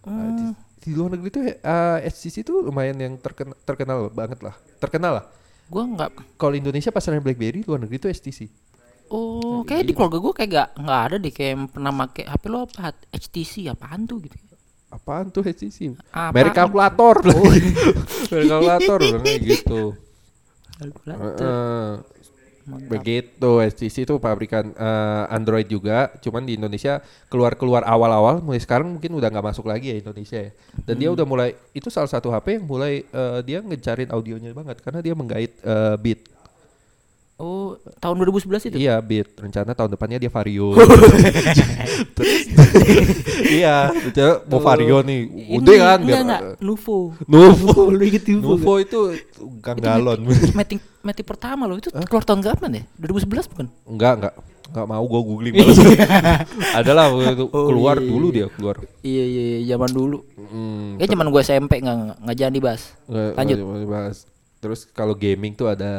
[0.05, 0.45] Nah, di,
[0.85, 4.55] di luar negeri tuh eh, STC tuh lumayan yang terkenal, terkenal banget lah.
[4.77, 5.25] Terkenal lah.
[5.73, 6.37] Gua nggak.
[6.37, 8.49] Kalau Indonesia pasaran BlackBerry, luar negeri tuh STC.
[9.09, 12.45] Oh, kayak di keluarga gua kayak nggak nggak ada deh kayak yang pernah make HP
[12.49, 12.93] lo apa?
[13.13, 14.37] HTC apaan tuh gitu.
[14.93, 15.99] Apaan tuh HTC?
[16.13, 16.33] Apaan?
[16.33, 17.17] Merek kalkulator.
[18.31, 19.83] Merek kalkulator bilangnya gitu.
[20.81, 21.21] Kalkulator.
[21.21, 22.15] Mantap.
[22.65, 29.13] Begitu HTC itu pabrikan eh, Android juga, cuman di Indonesia keluar-keluar awal-awal mulai sekarang mungkin
[29.15, 30.51] udah nggak masuk lagi ya Indonesia ya.
[30.89, 34.81] Dan dia udah mulai itu salah satu HP yang mulai eh, dia ngecarin audionya banget
[34.81, 36.34] karena dia menggait eh, beat.
[37.35, 38.77] Oh, tahun 2011 itu.
[38.79, 39.35] Iya, beat.
[39.35, 40.71] Rencana tahun depannya dia Vario.
[43.45, 43.91] Iya,
[44.51, 45.21] mau Vario nih.
[45.59, 47.15] Udah kan enggak, enggak, Nuvo.
[47.27, 47.81] Nuvo.
[47.95, 48.55] Lu inget Nuvo?
[48.57, 48.99] Nuvo itu
[49.61, 50.27] gang galon.
[51.05, 52.85] Meti pertama loh itu keluar tahun kapan ya?
[52.99, 53.67] 2011 bukan?
[53.87, 54.35] enggak, enggak.
[54.65, 55.79] Enggak mau gua googling malas.
[56.81, 58.35] Adalah Oh, keluar iya, dulu iya.
[58.35, 58.77] dia keluar.
[59.05, 60.19] Iya iya iya, zaman dulu.
[60.35, 62.83] Hmm, zaman gue SMP nggak nggak- nggak jangan dibahas.
[63.07, 63.59] nggak- Lanjut.
[64.59, 65.93] Terus kalau gaming tuh ada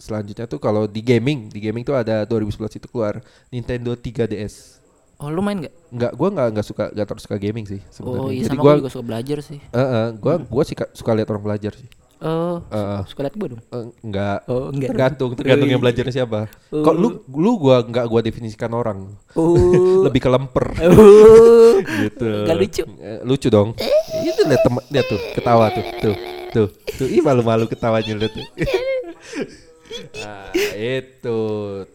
[0.00, 4.80] selanjutnya tuh kalau di gaming, di gaming tuh ada 2011 itu keluar Nintendo 3DS.
[5.16, 5.74] Oh lu main nggak?
[5.92, 8.24] Enggak, gua enggak enggak suka enggak terlalu suka gaming sih sebenarnya.
[8.24, 9.58] Oh iya Jadi sama gua gue juga suka belajar sih.
[9.60, 11.88] eh, eh, gua gua suka suka lihat orang belajar sih.
[12.20, 13.00] Oh eh.
[13.04, 13.62] suka liat gue dong.
[13.62, 14.38] Eh, enggak.
[14.44, 14.88] Oh enggak.
[14.92, 16.48] Tergantung, tergantung yang belajarnya siapa.
[16.68, 16.80] Oh.
[16.80, 19.12] Kok lu lu gua enggak gua definisikan orang.
[19.36, 19.56] Oh.
[20.08, 21.76] Lebih ke lemper Oh.
[21.84, 22.48] gitu.
[22.48, 22.82] Nggak lucu.
[22.96, 23.76] Eh, lucu dong.
[24.24, 25.84] Itu lihat lihat tuh, ketawa tuh.
[26.00, 26.16] Tuh.
[26.50, 26.68] Tuh.
[26.96, 28.44] Tuh, ih malu-malu ketawanya lihat tuh.
[30.16, 31.38] nah, itu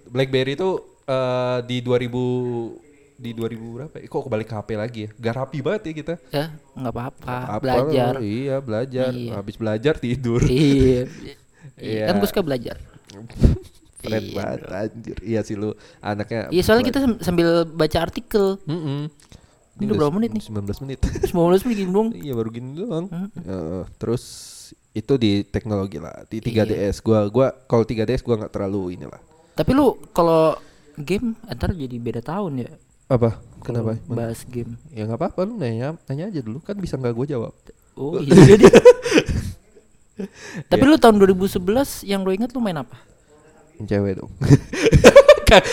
[0.08, 0.70] BlackBerry itu
[1.06, 3.96] eh, di 2000 di 2000 berapa?
[3.96, 4.08] ya?
[4.08, 5.10] Kok kebalik ke HP lagi ya?
[5.16, 6.14] Gak rapi banget ya kita.
[6.30, 7.36] Ya nggak apa-apa.
[7.48, 8.14] Apa Belajar.
[8.16, 8.20] lo?
[8.20, 9.10] Iya, belajar.
[9.16, 9.32] Iya.
[9.40, 10.42] Habis belajar tidur.
[10.44, 11.08] iya.
[11.76, 12.08] Iya.
[12.08, 12.78] Kan gue suka belajar.
[14.06, 15.18] Keren Iya banget anjir.
[15.26, 16.54] Iya sih lu anaknya.
[16.54, 18.62] Iya soalnya kita sam- sambil baca artikel.
[18.70, 19.10] Mm-mm.
[19.76, 20.44] Ini udah berapa menit nih?
[20.46, 21.00] 19 menit.
[21.04, 22.10] 19 menit gini dong.
[22.16, 23.10] iya baru gini doang.
[23.12, 23.28] Hmm.
[23.34, 24.24] Eh, terus
[24.96, 26.64] itu di teknologi lah di Iya.
[26.64, 29.20] 3DS gua gua kalau 3DS gua nggak terlalu inilah
[29.54, 30.56] Tapi lu kalau
[30.96, 32.72] game ntar jadi beda tahun ya.
[33.06, 34.80] apa kenapa bahas game.
[34.90, 37.54] ya nggak apa-apa lu nanya nanya aja dulu kan bisa nggak gua jawab
[37.94, 38.72] Oh iya dia.
[40.72, 41.60] Tapi lu tahun 2011
[42.04, 42.96] yang lu inget lu main apa?
[43.78, 44.32] Cewek dong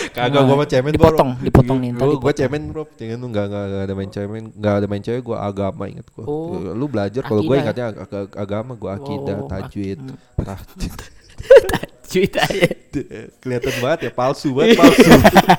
[0.09, 1.43] kagak gua mah cemen Dipotong, bro.
[1.43, 2.37] dipotong nih, Gua- gua dipotong.
[2.37, 5.83] cemen bro jangan lu nggak nggak ada main cemen nggak ada main cewek gua agama
[5.85, 7.63] inget gua Oh, lu belajar kalau gua akidah.
[7.63, 9.99] ingatnya ag- ag- agama gua akidah Oh, tajwid
[10.37, 10.93] tajwid
[12.03, 12.69] Cuit aja.
[13.39, 15.01] kelihatan banget ya palsu banget palsu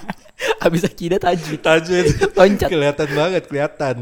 [0.63, 1.61] Habis akidah tajwid.
[1.61, 2.69] tajwid Loncat.
[2.69, 3.97] kelihatan banget kelihatan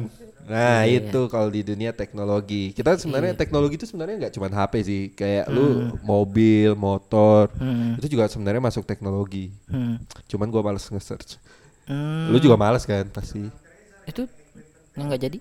[0.53, 4.73] nah Iya, itu kalau di dunia teknologi kita sebenarnya teknologi itu sebenarnya nggak cuma HP
[4.83, 5.67] sih kayak lu
[6.03, 7.97] mobil motor Hmm.
[7.97, 9.97] itu juga sebenarnya masuk teknologi Hmm.
[10.27, 11.41] cuman gua males nge-search
[11.83, 12.29] Hmm.
[12.29, 13.49] lu juga males kan pasti
[14.05, 14.29] Itu
[14.93, 15.39] yang nggak jadi.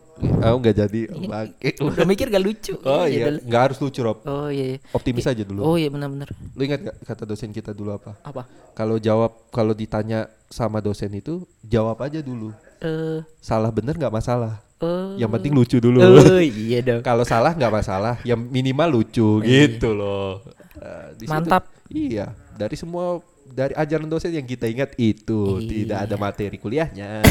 [0.47, 1.76] oh nggak jadi Bangke.
[1.78, 2.71] Udah mikir gak lucu.
[2.80, 3.43] oh Ya iya udah.
[3.43, 4.65] nggak harus lucu Rob Oh iya.
[4.69, 4.80] iya.
[4.89, 6.32] optimis aja dulu Oh iya benar-benar.
[6.56, 8.47] lu ingat gak kata dosen kita dulu apa Apa?
[8.71, 14.63] kalau jawab kalau ditanya sama dosen itu jawab aja dulu Eh salah bener nggak masalah
[14.82, 16.02] eh yang penting lucu dulu.
[16.02, 17.02] Oh iya dong.
[17.02, 18.15] kalau salah nggak masalah.
[18.22, 20.41] Yang minimal lucu gitu loh.
[20.76, 21.63] Eh, di situ- Mantap.
[21.88, 25.67] iya dari semua dari ajaran dosen yang kita ingat itu Iya.
[25.67, 27.10] tidak ada materi kuliahnya.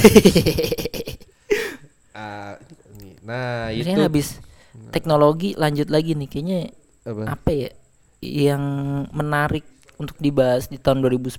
[2.11, 2.59] Ah,
[2.93, 3.17] ini.
[3.23, 4.03] nah Ini itu.
[4.03, 4.29] habis
[4.91, 6.29] teknologi lanjut lagi nih.
[6.29, 6.61] Kayaknya
[7.07, 7.23] apa?
[7.33, 7.71] apa ya?
[8.21, 8.63] Yang
[9.11, 9.65] menarik
[10.01, 11.37] untuk dibahas di tahun 2011.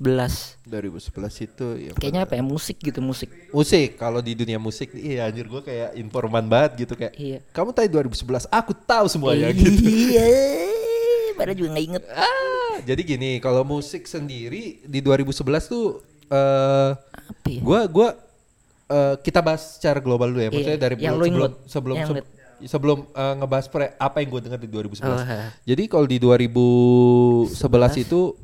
[0.63, 1.09] 2011
[1.41, 3.25] itu ya Kayaknya apa ya musik gitu musik.
[3.49, 7.41] musik kalau di dunia musik iya anjir gue kayak informan banget gitu kayak Iya.
[7.49, 10.29] kamu tadi 2011 aku tahu semuanya gitu Iya.
[11.33, 12.03] Padahal juga nggak inget.
[12.07, 17.59] ah jadi gini kalau musik sendiri di 2011 tuh eh Apa ya?
[17.59, 18.09] gua gua
[18.87, 21.97] eh, kita bahas secara global dulu ya maksudnya Iya, dari yang sebelum lu sebelum sebelum
[21.97, 22.29] yang
[22.63, 25.49] sebelum eh, ngebahas pre- apa yang gue dengar di 2011 Oh, ha.
[25.65, 27.49] jadi kalau di 2011
[27.99, 28.37] itu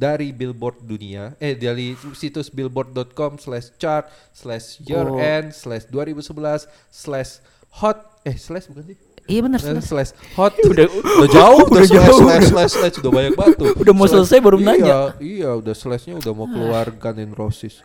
[0.00, 5.20] dari billboard dunia eh dari situs billboard.com slash chart slash year Oh.
[5.20, 7.44] end slash 2011 slash
[7.76, 9.60] hot eh slash bukan sih Iya benar.
[9.60, 9.84] Benar.
[9.84, 12.18] slash hot udah udah jauh udah, Udah slash, jauh.
[12.18, 14.96] slash slash slash udah banyak tuh Udah mau Slash- selesai baru iya, nanya.
[15.20, 17.84] iya udah slashnya udah mau keluar Guns N' Roses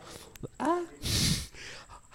[0.57, 0.81] ah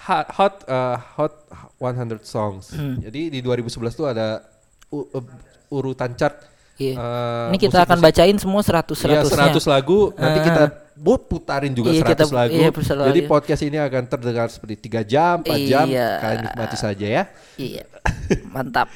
[0.01, 1.35] hot hot, uh, hot
[1.79, 2.99] 100 songs Hmm.
[2.99, 4.43] jadi di 2011 tuh ada
[4.89, 5.39] u- u-
[5.71, 6.41] urutan chart
[6.81, 6.95] Iya.
[6.97, 8.25] uh, Ini kita akan musik-musik.
[8.25, 10.45] bacain semua 100 Iya 100 100 lagu nanti Ah.
[10.45, 10.63] kita
[10.97, 12.53] buat putarin juga Iya, 100 kita- lagu.
[12.53, 13.09] iya, lagi.
[13.09, 15.85] Jadi podcast ini akan terdengar seperti 3 jam, 4 jam.
[15.87, 16.09] Iya.
[16.19, 17.23] Kalian nikmati saja ya.
[17.55, 17.85] Iya.
[18.55, 18.89] Mantap.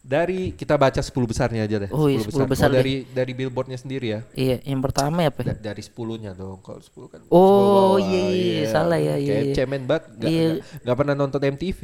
[0.00, 1.90] Dari kita baca 10 besarnya aja deh.
[1.92, 2.80] Oh iya, 10 besar Kalau deh.
[2.80, 4.20] dari dari billboardnya sendiri ya.
[4.32, 5.40] Iya, yang pertama ya apa?
[5.40, 5.52] ya?
[5.52, 6.58] Da- dari 10-nya dong.
[6.58, 7.20] Kalau 10 kan.
[7.20, 9.54] 10 Oh, bawah, iya, iya, salah ya, iya, Kayak iya.
[9.54, 10.04] cemen banget.
[10.14, 10.48] Gak, Iya.
[10.50, 11.80] gak- gak pernah nonton MTV.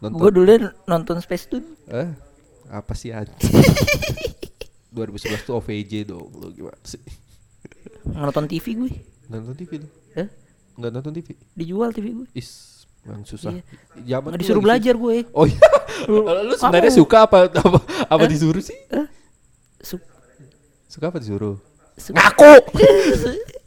[0.00, 0.50] Gue dulu
[0.84, 1.66] nonton Space Tune.
[1.86, 2.08] Eh,
[2.72, 3.36] apa sih anjing?
[4.92, 6.28] 2011 tuh OVJ dong.
[6.32, 7.00] Lu gimana sih?
[8.04, 8.92] Nonton TV gue.
[9.28, 9.88] Nonton TV lu?
[10.14, 10.28] Eh,
[10.72, 11.28] Nggak nonton TV?
[11.52, 12.26] dijual TV gue.
[12.32, 12.48] Is,
[13.02, 13.52] memang susah.
[13.52, 13.62] Iya.
[14.16, 15.16] Zaman Nggak tuh disuruh belajar gue.
[15.32, 15.60] Oh iya.
[16.08, 17.00] lu sebenarnya Mau.
[17.04, 18.76] suka apa apa, apa disuruh sih?
[19.78, 20.00] Su-
[20.86, 21.56] Suka apa disuruh?
[21.94, 22.12] su-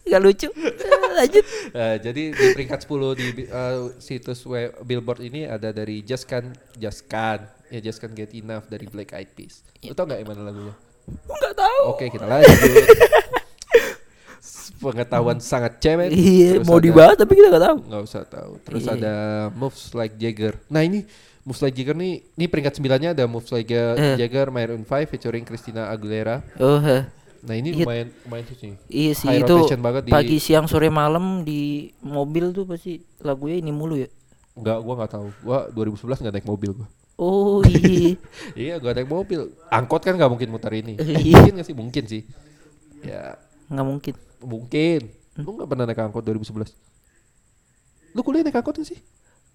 [0.05, 0.49] Gak lucu.
[0.49, 1.45] Eh, Lanjut.
[1.75, 6.53] Eh, jadi di peringkat 10 di eh, situs web Billboard ini ada dari Just Can
[6.73, 9.61] Just Can ya Just Can Get Enough dari Black Eyed Peas.
[9.81, 10.73] Lu tau gak yang mana lagunya?
[11.05, 11.81] Enggak tahu.
[11.91, 12.49] Oke kita lanjut.
[14.75, 16.11] Pengetahuan sangat cemen.
[16.11, 17.77] Iya, mau ada- dibahas tapi kita gak tahu.
[17.83, 18.51] nggak usah tahu.
[18.61, 18.93] Terus Iya.
[18.93, 19.15] ada
[19.51, 20.53] Moves Like Jagger.
[20.67, 21.05] Nah ini
[21.41, 24.15] Moves Like Jagger nih, ini peringkat sembilannya ada Moves Like Eh.
[24.15, 26.41] Jagger Maroon 5 featuring Christina Aguilera.
[26.57, 27.05] Oh, heh.
[27.41, 27.85] Nah ini Iya.
[27.85, 28.73] lumayan lumayan sih.
[28.87, 31.61] Iya sih High itu banget di- pagi siang sore malam di
[31.99, 34.09] mobil tuh pasti lagunya ini mulu ya.
[34.55, 35.27] Enggak, gua nggak tahu.
[35.41, 36.87] Gua 2011 nggak naik mobil gua.
[37.15, 38.19] Oh iya.
[38.59, 39.55] iya, gua naik mobil.
[39.71, 40.99] Angkot kan nggak mungkin muter ini.
[40.99, 41.39] Iya.
[41.39, 41.75] mungkin nggak sih?
[41.75, 42.21] Mungkin sih.
[43.05, 43.39] Ya,
[43.71, 44.13] nggak mungkin.
[44.43, 45.01] mungkin.
[45.39, 46.75] Lu nggak pernah naik angkot 2011?
[48.15, 48.99] Lu kuliah naik angkot gak sih?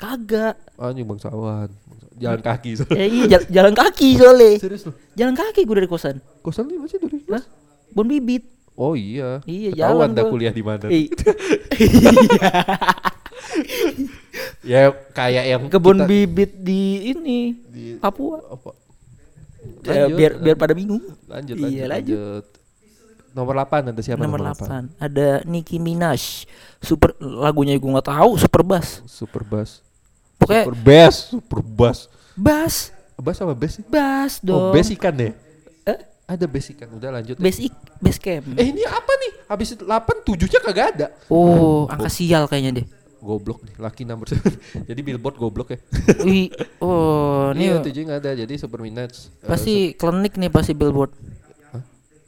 [0.00, 0.56] Kagak.
[0.80, 1.68] Anjing bangsawan.
[2.16, 2.80] Jalan kaki.
[2.80, 2.96] soalnya.
[2.96, 4.56] Ya iya jal- jalan kaki soalnya.
[4.56, 4.92] Serius lu?
[5.16, 6.20] Jalan kaki gue dari kosan.
[6.40, 7.28] Kosan lu masih 2011?
[7.28, 7.44] Lah,
[7.92, 8.48] Bon Bibit.
[8.80, 9.44] Oh iya.
[9.44, 10.88] Iya, Ketahuan jalan dah kuliah di mana.
[10.88, 11.08] Eh,
[14.62, 18.38] ya kayak yang kebun kita- bibit di ini di- Papua.
[18.46, 18.70] apa?
[19.82, 20.42] Ya, Lanjut, biar lanjut.
[20.42, 21.02] biar pada bingung.
[21.26, 22.44] lanjut, Iya, lanjut, lanjut.
[23.30, 24.90] Nomor 8 ada siapa nomor nomor 8?
[24.90, 26.44] 8 ada Nicki Minaj.
[26.78, 29.04] Super lagunya gue nggak tahu, super bass.
[29.04, 29.84] Super bass.
[30.34, 31.98] Pokoknya Super bass, super bass.
[32.34, 32.74] bass,
[33.14, 33.84] Bass apa bass sih?
[33.84, 34.72] bass Oh, dong.
[34.72, 35.32] bass ikan deh.
[35.84, 35.98] Eh?
[36.26, 36.88] Ada bass ikan.
[36.90, 37.36] Udah lanjut.
[37.36, 38.48] Bass ik, bass camp.
[38.54, 39.32] Eh ini apa nih?
[39.46, 39.84] Habis 8
[40.22, 41.06] 7-nya kagak ada.
[41.26, 42.86] Oh, angka sial kayaknya deh.
[43.20, 44.52] Goblok nih, Lucky Number Seven.
[44.88, 45.78] jadi Billboard goblok ya.
[46.26, 48.32] Wih, oh ini Iya, tujuh nggak ada.
[48.34, 49.28] Jadi Super Minutes.
[49.38, 51.12] eh, pasti klinik nih pasti billboard.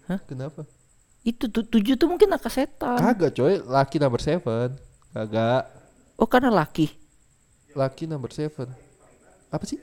[0.05, 0.69] Sup- kenapa?
[1.23, 2.99] Itu tuh tujuh tuh mungkin angka setan.
[2.99, 4.77] Kagak coy, Lucky Number Seven.
[5.11, 5.63] Kagak.
[6.15, 6.91] Oh karena laki.
[7.73, 8.69] Lucky Number Seven.
[9.49, 9.81] Apa sih?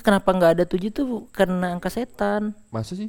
[0.00, 2.52] Kenapa nggak ada tujuh tuh karena angka setan?
[2.68, 3.08] Masa sih?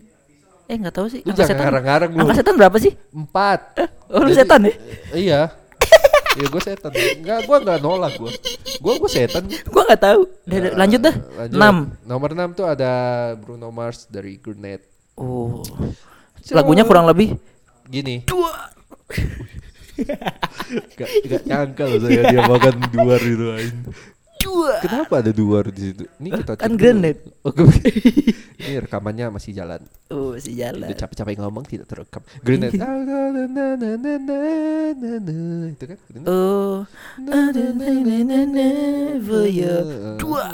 [0.65, 1.21] Eh nggak tahu sih.
[1.23, 1.63] Lu Angka jangan setan.
[1.63, 2.19] ngarang-ngarang lu.
[2.23, 2.93] Angka setan berapa sih?
[3.11, 3.59] Empat.
[4.09, 4.73] Oh lu Jadi- setan ya?
[5.13, 5.41] Iya.
[6.39, 6.91] Iya gue setan.
[6.95, 8.31] Enggak, gue nggak nolak gue.
[8.79, 9.43] Gue gue setan.
[9.67, 10.21] Gua nggak tahu.
[10.47, 11.15] Udah, lanjut dah.
[11.35, 11.57] Lanjut.
[11.59, 11.75] Enam.
[12.07, 12.91] Nomor 6 tuh ada
[13.35, 14.87] Bruno Mars dari Grenade.
[15.19, 15.59] Oh.
[16.55, 17.35] Lagunya kurang lebih
[17.89, 18.69] Gini, dua.
[20.93, 23.75] gak, gak nyangka loh saya dia makan duar itu ain.
[24.39, 24.79] Dua.
[24.79, 26.07] Kenapa ada duar di situ?
[26.17, 26.79] Ini kita Kan dulu.
[26.79, 27.19] Grenade.
[27.43, 27.51] Oh,
[28.63, 29.83] ini rekamannya masih jalan.
[30.09, 30.87] Oh si jalan.
[30.87, 32.23] Udah capek-capek ngomong tidak terekam.
[32.23, 32.71] Na.
[35.69, 35.97] Itu kan?
[36.23, 36.87] Oh.
[40.17, 40.45] Dua.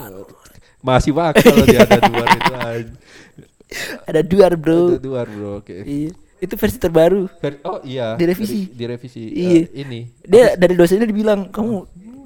[0.81, 2.53] Masih bakal kalau dia ada duar itu.
[4.07, 4.93] Ada dua bro.
[4.93, 5.73] Ada duar bro, oke.
[5.83, 6.13] Iya.
[6.37, 7.25] Itu versi terbaru.
[7.41, 8.13] Ver- Oh iya.
[8.15, 8.69] Direvisi.
[8.69, 9.23] Di- Direvisi.
[9.25, 9.65] Iya.
[9.65, 9.99] Eh, ini.
[10.21, 11.75] Dia dari dosennya dibilang kamu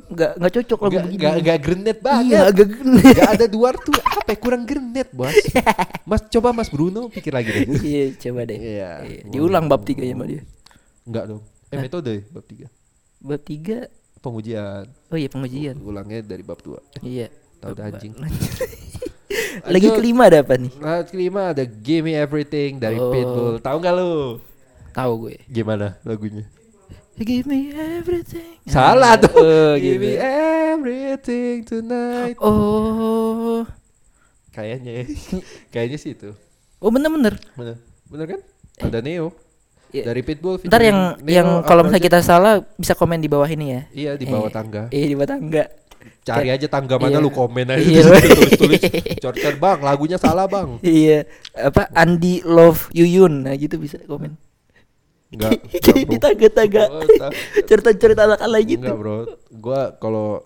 [0.10, 1.22] nggak nggak cocok lagu Gak, begini.
[1.22, 2.26] gak, gak grenade banget.
[2.26, 2.68] Iya agak
[3.12, 5.34] Gak ada duar tuh apa ya, kurang grenade bos
[6.04, 8.58] Mas coba Mas Bruno pikir lagi deh Iya coba deh.
[8.58, 8.90] Iya.
[9.02, 10.42] Iya, Diulang bab tiga sama dia.
[11.04, 12.66] Enggak dong Eh metode bab 3
[13.20, 13.78] Bab tiga.
[14.20, 15.78] Pengujian Oh iya pengujian.
[15.80, 17.30] Ulangnya dari bab 2 Iya.
[17.60, 18.14] Tahu dah anjing
[19.66, 20.72] Lagi kelima ada apa nih?
[20.76, 23.10] Nah kelima ada Give Me Everything dari Oh.
[23.10, 24.40] Pitbull Tahu gak lu?
[24.90, 25.36] Tahu gue.
[25.46, 26.50] Gimana lagunya?
[27.20, 28.64] Give me everything.
[28.64, 30.08] Salah dong Oh, Give gitu.
[30.08, 33.68] me everything tonight Oh.
[34.50, 35.06] Kayaknya ya
[35.74, 36.32] Kayaknya sih itu
[36.78, 37.36] Oh bener-bener.
[37.54, 37.76] Bener,
[38.08, 38.42] Bener kan?
[38.80, 39.36] Ada Neo
[39.90, 40.06] Iya.
[40.06, 43.66] Dari Pitbull Ntar yang Neo yang kalau misalnya kita salah bisa komen di bawah ini
[43.70, 43.82] ya.
[43.90, 45.64] Iya di bawah Eh, tangga Iya di bawah tangga.
[46.22, 47.20] Cari aja tangga mana Iya.
[47.20, 48.02] lu komen aja Iya.
[48.08, 48.82] tulis-tulis
[49.20, 54.38] Cor-cor bang lagunya salah bang Iya, apa Andi Love Yuyun, nah gitu bisa komen.
[55.30, 55.62] Enggak
[56.04, 56.84] di tangga-tangga
[57.16, 58.82] ta- cerita-cerita anak alay gitu.
[58.82, 59.18] Enggak bro
[59.52, 60.42] Gua kalau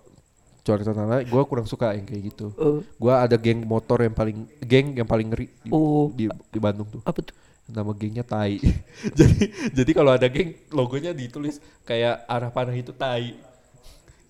[0.60, 4.44] Cor-cor tanah Gua kurang suka yang kayak gitu Oh, Gua ada geng motor yang paling
[4.60, 6.08] Geng yang paling ngeri di, Oh.
[6.10, 7.36] di, di Bandung tuh apa tuh?
[7.64, 8.60] Nama gengnya Tai
[9.18, 13.24] Jadi jadi kalau ada geng Logonya ditulis Kayak arah panah itu Tai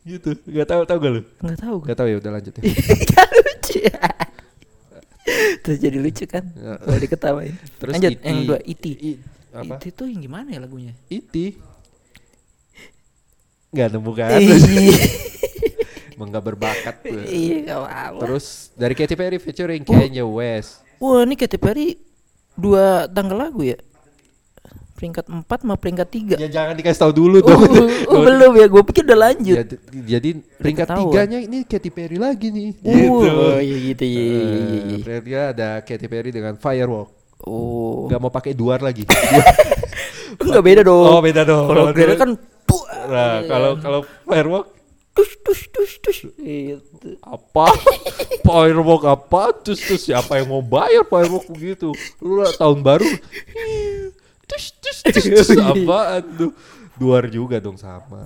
[0.03, 1.23] Gitu Gak tahu tahu gak lu?
[1.39, 1.87] Enggak tahu gue.
[1.87, 2.63] Gak tahu ya udah lanjut ya
[3.09, 3.79] Kan lucu.
[5.57, 6.45] Terus jadi lucu kan?
[6.53, 6.77] Ya.
[6.77, 7.55] Kalau diketawain.
[7.75, 8.23] Terus Lanjut Iti.
[8.23, 8.93] yang dua Iti.
[9.55, 9.79] Apa?
[9.79, 10.99] Iti tuh yang gimana ya lagunya?
[11.07, 11.55] Iti
[13.71, 14.39] Gak nemu kan
[16.15, 16.95] Emang gak berbakat.
[17.27, 17.75] Iya.
[18.23, 21.99] Terus dari Katy Perry featuring Kanye West Wah, ini Katy Perry
[22.55, 23.79] dua tanggal lagu ya?
[24.95, 28.67] Peringkat 4 sama peringkat 3 Ya jangan dikasih tahu dulu Oh, dong oh, belum ya,
[28.71, 29.57] gue pikir udah lanjut.
[29.59, 30.29] Jadi, jadi
[30.63, 32.71] peringkat tiganya ini Katy Perry lagi nih
[33.11, 35.19] Oh, iya gitu, iya, iya, iya, iya.
[35.19, 39.05] Eh, ada Katy Perry dengan Firewalk Oh, Gak mau pakai duar lagi.
[40.43, 41.05] Enggak beda dong.
[41.05, 41.69] Oh beda dong.
[41.69, 42.31] Kalau duar- kan
[43.05, 44.67] Nah kalau kalau Firewalk
[45.15, 46.19] tus tus tus tus.
[46.35, 47.21] Gitu.
[47.21, 47.69] apa?
[48.41, 49.53] Firewalk apa?
[49.61, 51.93] Terus terus siapa yang mau bayar Firewalk begitu?
[52.19, 53.05] Lu lah tahun baru.
[54.49, 56.51] Terus terus terus terus apaan tuh?
[56.97, 58.25] Duar juga dong sama.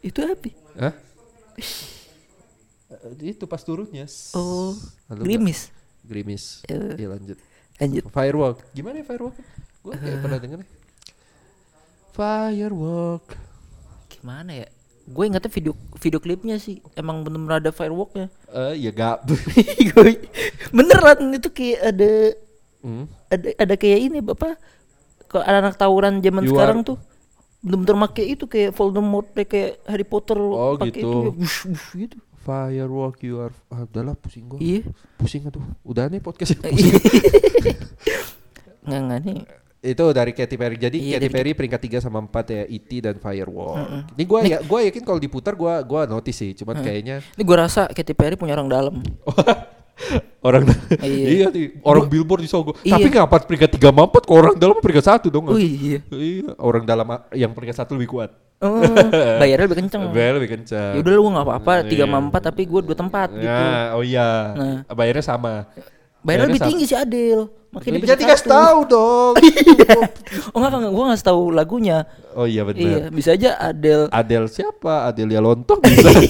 [0.00, 0.48] Itu apa?
[0.80, 0.94] Hah?
[3.04, 4.04] Eh, itu pas turunnya.
[4.36, 4.72] Oh,
[5.10, 5.73] Lalu gerimis.
[6.04, 6.62] Grimis.
[6.68, 7.00] Eh.
[7.00, 7.38] Iya lanjut.
[7.80, 8.04] Lanjut.
[8.12, 8.58] Firework.
[8.70, 9.36] Gimana ya firework?
[9.82, 10.70] Gua kayak pernah denger nih.
[12.14, 13.26] Firework.
[14.12, 14.68] Gimana ya?
[15.04, 18.32] Gue ingatnya video video klipnya sih emang bener-bener ada fireworknya.
[18.48, 19.28] Eh ya gak.
[19.92, 20.24] Gue-
[20.72, 22.12] Beneran itu kayak ada
[22.80, 23.04] hmm.
[23.28, 24.56] ada ada kayak ini bapak
[25.28, 26.96] kalau anak-anak tawuran zaman You sekarang are- tuh
[27.64, 31.00] bener-bener make itu kayak Voldemort kayak Harry Potter Oh, pakai gitu.
[31.00, 32.16] itu ya, wush, wush, gitu.
[32.38, 33.56] Firework you are.
[33.66, 34.60] Ah, udahlah pusing gua.
[34.60, 34.84] Iya.
[35.16, 35.64] Pusing atuh.
[35.80, 36.60] Udah nih podcast.
[38.84, 39.38] Nggak nggak nih.
[39.82, 40.76] itu dari Katy Perry.
[40.76, 42.90] Jadi Iya, Katy Perry peringkat 3 sama 4 ya E.T.
[43.00, 43.76] dan Firework.
[44.12, 46.52] Ini gua ya gua yakin kalau diputar gua gua notice sih.
[46.52, 48.94] Cuman kayaknya Ini gue rasa Katy Perry punya orang dalam.
[50.44, 50.62] orang
[51.00, 51.48] Iya.
[51.48, 52.76] iya orang Billboard di Sogo.
[52.84, 52.94] Iya.
[52.94, 55.44] Tapi ngapa peringkat 3 sama 4 kok orang dalam peringkat 1 dong?
[55.48, 56.04] Oh iya.
[56.06, 58.30] Iya, orang dalam yang peringkat 1 lebih kuat.
[58.60, 58.80] Oh,
[59.42, 60.02] bayarnya lebih kenceng.
[60.08, 60.92] Bayar lebih kencang.
[60.94, 62.24] Ya udah lu nggak apa-apa, tiga sama Iya.
[62.28, 63.44] empat tapi gue dua tempat gitu.
[63.44, 64.28] Ya, oh iya.
[64.54, 64.78] Nah.
[64.94, 65.68] Bayarnya sama.
[66.24, 66.68] Bayarnya lebih sama.
[66.72, 67.44] tinggi si Adele.
[67.68, 68.54] Makanya dia Jadi kasih satu.
[68.54, 69.34] tahu dong.
[70.54, 71.98] Oh enggak, enggak, gue nggak tahu lagunya.
[72.32, 72.78] oh iya benar.
[72.80, 74.06] Iya, bisa aja Adele.
[74.08, 75.10] Adel siapa?
[75.10, 76.10] Adelia Lontong bisa.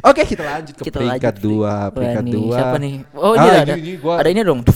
[0.00, 1.44] Oke, kita lanjut ke Kita peringkat lanjut.
[1.44, 2.56] dua, peringkat dua.
[2.56, 2.94] Siapa nih?
[3.12, 3.62] Oh, Ah, ini ada.
[3.70, 4.60] ini- ini gua- Ada ini dong.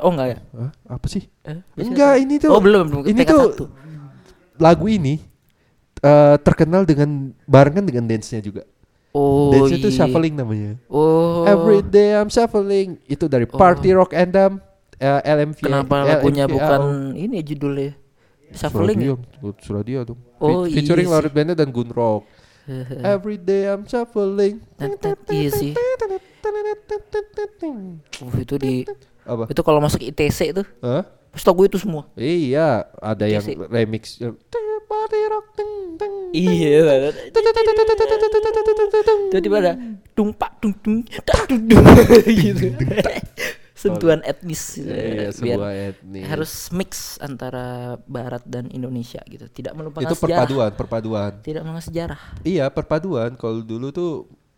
[0.00, 0.38] Oh, enggak ya?
[0.52, 0.70] Hah?
[0.88, 1.26] apa sih?
[1.42, 2.50] Eh, Enggak, ini tuh.
[2.50, 3.02] Oh, belum.
[3.02, 3.68] Ini tuh
[4.56, 5.18] lagu ini
[5.98, 8.62] eh, terkenal dengan barengan dengan dance-nya juga.
[9.10, 9.96] Oh, dance itu iya.
[9.98, 10.78] shuffling namanya.
[10.86, 11.42] Oh.
[11.44, 12.96] Every day I'm shuffling.
[13.04, 14.62] Itu dari Party Rock Anthem
[14.96, 15.58] eh, LMV.
[15.60, 16.80] Kenapa lagunya bukan
[17.12, 17.92] ini judulnya?
[18.50, 19.14] Shuffling ya?
[19.58, 20.16] Sudah dia tuh.
[20.36, 21.20] Oh, Fe- featuring iya sih.
[21.20, 22.24] Lauren Bennett dan Gun Rock.
[23.14, 24.62] Every day I'm shuffling.
[25.30, 25.72] Iya sih.
[28.20, 28.84] Oh, itu di
[29.24, 29.44] Apa?
[29.48, 30.62] itu kalau masuk ITC itu
[31.30, 32.08] pasti lagu itu semua.
[32.18, 33.54] Iya, ada yang Isi.
[33.54, 34.18] remix.
[36.34, 37.12] Iya.
[39.30, 39.72] Tiba-tiba ada
[40.16, 42.66] dung pak dung dung gitu.
[43.80, 44.92] Sentuhan etnis gitu.
[44.92, 46.24] Iya, Biar sebuah etnis.
[46.28, 49.48] harus mix antara barat dan Indonesia gitu.
[49.48, 50.44] Tidak melupakan itu sejarah.
[50.44, 51.32] perpaduan, perpaduan.
[51.40, 52.20] Tidak melupakan sejarah.
[52.44, 53.30] Iya, perpaduan.
[53.40, 54.10] Kalau dulu tuh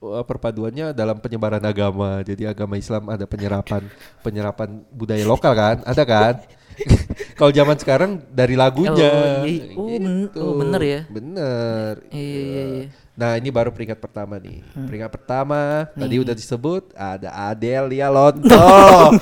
[0.03, 2.19] uh, perpaduannya dalam penyebaran agama.
[2.27, 3.87] Jadi agama Islam ada penyerapan
[4.27, 5.77] penyerapan budaya lokal kan?
[5.87, 6.35] Ada kan?
[7.39, 8.93] Kalau zaman sekarang dari lagunya.
[8.93, 9.75] Oh, iya.
[9.75, 10.39] Oh, ben- Gitu.
[10.39, 11.01] oh, bener ya?
[11.07, 11.93] Bener.
[12.09, 12.85] Iya, iya, iya.
[13.13, 14.65] Nah ini baru peringkat pertama nih.
[14.73, 14.87] Hmm.
[14.87, 15.61] Peringkat pertama
[15.93, 18.57] tadi udah disebut ada Adelia Lonto.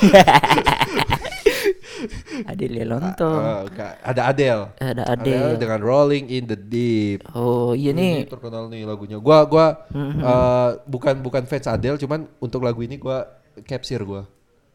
[2.41, 3.29] Ada Lelonto.
[3.31, 4.65] Eh, enggak, ada Adele.
[4.81, 5.61] Ada Adele Adele.
[5.61, 7.29] dengan Rolling in the Deep.
[7.31, 8.25] Oh, iya Ini nih.
[8.25, 9.21] terkenal nih lagunya.
[9.21, 13.29] Gua gua eh, bukan bukan fans Adele, cuman untuk lagu ini gua
[13.69, 14.23] capture gua.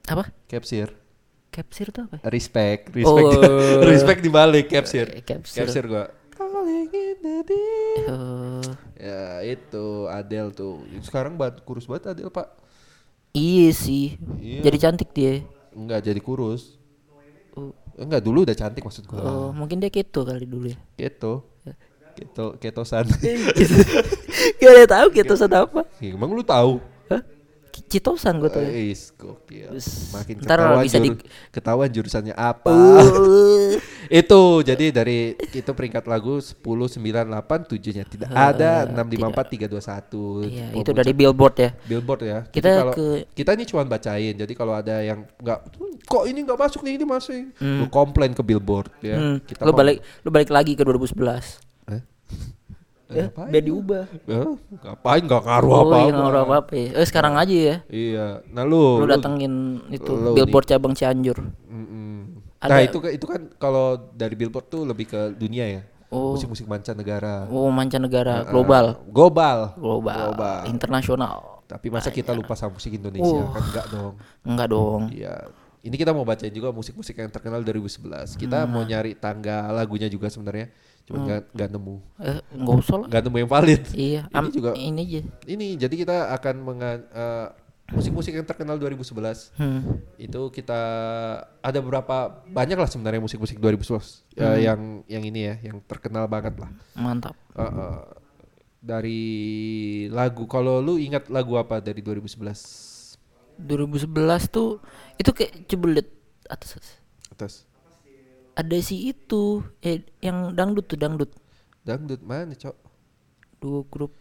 [0.06, 0.30] Apa?
[0.46, 0.94] Capture.
[1.56, 2.20] Capsir tuh apa?
[2.28, 3.80] Respect, respect, Oh.
[3.82, 5.08] respect dibalik capture.
[5.10, 5.63] Eh, capture.
[5.63, 6.06] Capture gua.
[6.36, 8.06] Rolling in the deep.
[8.06, 8.60] Oh,
[8.96, 10.84] Ya itu Adele tuh.
[11.00, 12.52] Sekarang banget kurus banget Adele pak.
[13.32, 14.20] iya sih.
[14.38, 14.60] Iya.
[14.63, 15.44] Jadi cantik dia.
[15.72, 16.76] Enggak jadi kurus.
[17.52, 19.20] Oh, Enggak dulu udah cantik maksud gua.
[19.20, 20.78] oh, mungkin dia keto kali dulu ya.
[20.94, 21.56] Keto.
[22.12, 23.08] Keto ketosan.
[24.60, 25.84] Gak ada tahu ketosan apa.
[26.00, 26.80] Emang lu tahu?
[27.95, 28.60] Citosan gue tuh.
[28.60, 29.71] Is gokil.
[30.12, 32.75] Makin ntar ketahuan, bisa di- juru- ketahuan jurusannya apa.
[32.75, 33.79] Uh,
[34.21, 39.71] itu jadi dari itu peringkat lagu 10 9 8 7-nya tidak ada 6 5 4
[39.71, 40.51] 3 2 1.
[40.51, 41.69] iya, itu dari Billboard ya.
[41.81, 42.39] Billboard ya.
[42.43, 44.36] Jadi Kita kalau ke- kita ini cuma bacain.
[44.36, 45.60] Jadi kalau ada yang enggak
[46.03, 47.31] kok ini enggak masuk nih ini masuk.
[47.55, 47.79] Hmm.
[47.79, 49.15] Lu komplain ke Billboard ya.
[49.15, 51.63] Hmm, Kita lu balik lu balik lagi ke 2011.
[51.88, 52.01] Eh?
[53.06, 53.52] Ya, Ngapain?
[53.54, 54.04] biar diubah.
[54.26, 55.96] Eh, ngapain enggak ngaruh Oh, apa-apa.
[55.96, 56.89] iya nggak ngaruh apa-apa ya.
[56.91, 57.76] Eh, sekarang aja ya.
[57.88, 58.26] Iya.
[58.50, 59.54] Nah lu Lu datengin
[59.88, 61.38] itu lu Billboard cabang Cianjur.
[61.63, 62.41] Mm-mm.
[62.58, 65.82] Ada- Nah itu itu kan kalau dari Billboard tuh lebih ke dunia ya.
[66.08, 66.34] Oh.
[66.34, 67.46] Musik-musik mancanegara.
[67.46, 69.02] Oh, mancanegara, global.
[69.06, 69.58] Global.
[69.76, 70.60] Global, Global.
[70.65, 71.62] internasional.
[71.63, 73.50] Tapi masa kita lupa sama musik Indonesia Oh.
[73.50, 74.13] kan enggak dong.
[74.44, 75.02] Enggak dong.
[75.12, 75.36] Iya.
[75.86, 78.34] Ini kita mau bacain juga musik-musik yang terkenal 2011.
[78.34, 80.74] Kita mau nyari tangga lagunya juga sebenarnya.
[81.06, 81.95] Cuma nggak nggak nemu.
[82.17, 83.08] Eh, enggak usah lah.
[83.08, 83.82] Nggak nemu yang valid.
[83.93, 85.21] Iya, Ini am- juga ini aja.
[85.45, 87.48] ini jadi kita akan menga- eh,
[87.88, 90.02] musik-musik yang terkenal 2011 Hmm.
[90.17, 90.82] itu kita
[91.56, 94.58] ada beberapa banyak lah sebenarnya musik-musik 2011 eh, Hmm.
[94.60, 97.38] yang yang ini ya yang terkenal banget lah Mantap.
[97.54, 98.02] Eh, eh,
[98.82, 99.21] dari
[100.08, 102.94] lagu kalau lu ingat lagu apa dari 2011
[103.58, 104.12] 2011
[104.48, 104.84] tuh
[105.15, 106.10] itu kayak coba lihat
[106.48, 106.89] atas atas.
[107.30, 107.54] atas
[108.54, 109.44] Ada si itu
[109.80, 111.32] eh yang dangdut tuh dangdut.
[111.82, 112.76] dangdut mana cok
[113.56, 114.12] Dua grup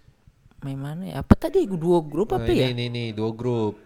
[0.61, 1.15] main mana ya?
[1.21, 2.69] Apa tadi dua grup Nah, apa ini ya?
[2.71, 3.77] ini nih dua grup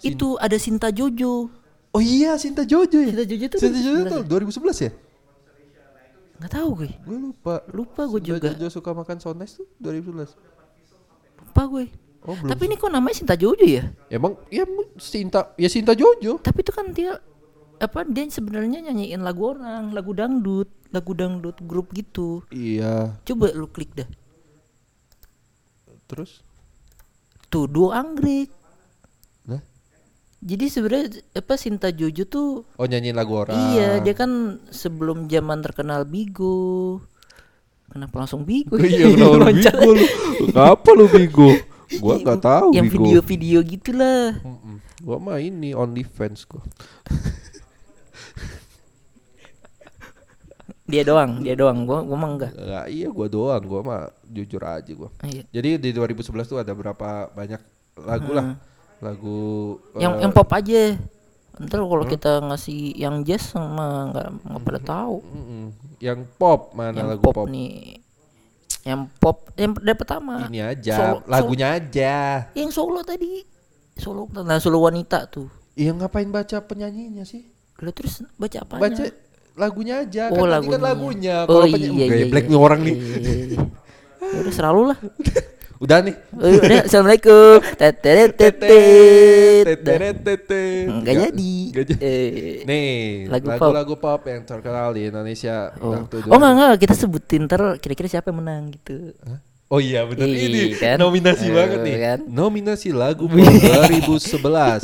[0.00, 1.50] Itu ada Sinta Jojo.
[1.88, 4.92] oh iya Sinta Jojo ya Sinta Jojo tuh Sinta Jojo 2011 tuh 2011 ya
[6.38, 6.90] Nggak tahu gue.
[6.94, 8.48] gue lupa Lupa gue Sinta juga.
[8.54, 10.34] Jojo suka makan sones tuh 2011
[11.40, 11.86] Lupa gue.
[12.24, 13.84] Oh belum Tapi ini kok namanya Sinta Jojo ya?
[14.08, 14.64] emang ya
[14.96, 17.18] Sinta ya Sinta Jojo Tapi itu kan dia
[17.78, 22.42] apa dia sebenarnya nyanyiin lagu orang, lagu dangdut, lagu dangdut grup gitu.
[22.50, 24.08] iya Coba lu klik dah.
[26.06, 26.42] terus
[27.46, 28.50] Tuh duo anggrek.
[29.44, 29.62] nah
[30.38, 35.62] Jadi sebenarnya apa Sinta Jojo tuh oh nyanyiin lagu orang iya dia kan sebelum zaman
[35.62, 36.98] terkenal Bigo.
[37.88, 38.76] Kenapa langsung Bigo?
[38.76, 40.04] iya kenapa bigo lu
[40.44, 41.50] Kenapa lu bigo
[41.96, 44.36] Gua nggak tahu Yang video-video gitulah.
[45.00, 46.60] Gua mah ini OnlyFans gua
[50.88, 51.84] Dia doang, dia doang.
[51.84, 52.52] Gua gua mah enggak.
[52.52, 55.44] Nggak, iya gua doang Gua mah jujur aja gua Iya.
[55.52, 57.60] Jadi di 2011 tuh ada berapa banyak
[58.04, 58.56] lagu lah
[58.98, 59.40] Lagu
[59.96, 60.82] Yang eh, yang pop aja.
[61.58, 65.16] Ntar kalau kita ngasih yang jazz sama nggak nggak pada tahu.
[65.98, 67.97] Yang pop Mana yang lagu pop, pop, nih.
[68.88, 70.48] Yang pop yang dari pertama.
[70.48, 72.14] Ini aja Solo- Lagunya aja
[72.52, 73.44] Yang solo tadi.
[73.92, 75.44] Solo nah solo wanita tuh.
[75.74, 77.44] Iya ngapain baca penyanyinya sih
[77.78, 78.80] Lalu terus baca apa?
[78.80, 79.04] Baca
[79.54, 80.72] lagunya aja Oh kan tadi lagunya.
[80.72, 82.16] kan lagunya Oh Kalau iya penyanyi iya.
[82.24, 82.48] Geblek iya.
[82.48, 83.58] nih orang nih Iya, iya, iya.
[84.18, 84.98] Ya udah selalu lah.
[85.78, 86.10] Udah nih.
[86.34, 87.62] Eh, Udah, assalamualaikum.
[87.78, 89.62] Tetetetetet.
[89.64, 90.86] Tetetetet.
[90.90, 91.54] Nggak jadi.
[91.70, 92.02] Nggak jadi.
[92.02, 92.90] Eh, Nih,
[93.30, 94.26] lagu-lagu pop.
[94.26, 95.70] yang terkenal di Indonesia.
[95.78, 99.14] Oh, waktu oh enggak enggak kita sebutin ter kira-kira siapa yang menang gitu.
[99.22, 99.38] Hah?
[99.68, 100.96] Oh iya benar ini kan?
[100.96, 101.96] nominasi Eh, banget nih.
[102.00, 102.18] kan?
[102.26, 103.46] Nominasi lagu pop
[103.86, 104.82] 2011.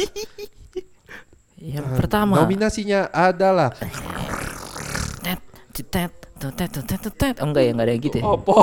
[1.59, 2.35] Yang Ah, pertama.
[2.39, 3.73] Nominasinya adalah
[5.25, 5.41] Tet,
[5.73, 7.35] cetet, tetet, tetet, tetet.
[7.41, 8.25] Oh enggak ya, enggak ada yang gitu ya.
[8.29, 8.55] apa?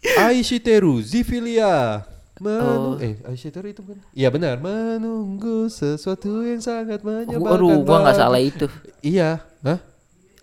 [0.00, 2.04] Aishiteru Zivilia.
[2.40, 2.96] Menu Oh.
[2.96, 4.00] eh Aishiteru itu kan?
[4.16, 7.36] Iya benar, menunggu sesuatu yang sangat menyebalkan.
[7.60, 8.66] Waduh, gua enggak bagi- salah itu.
[9.00, 9.78] Iya, hah?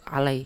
[0.06, 0.46] Alay.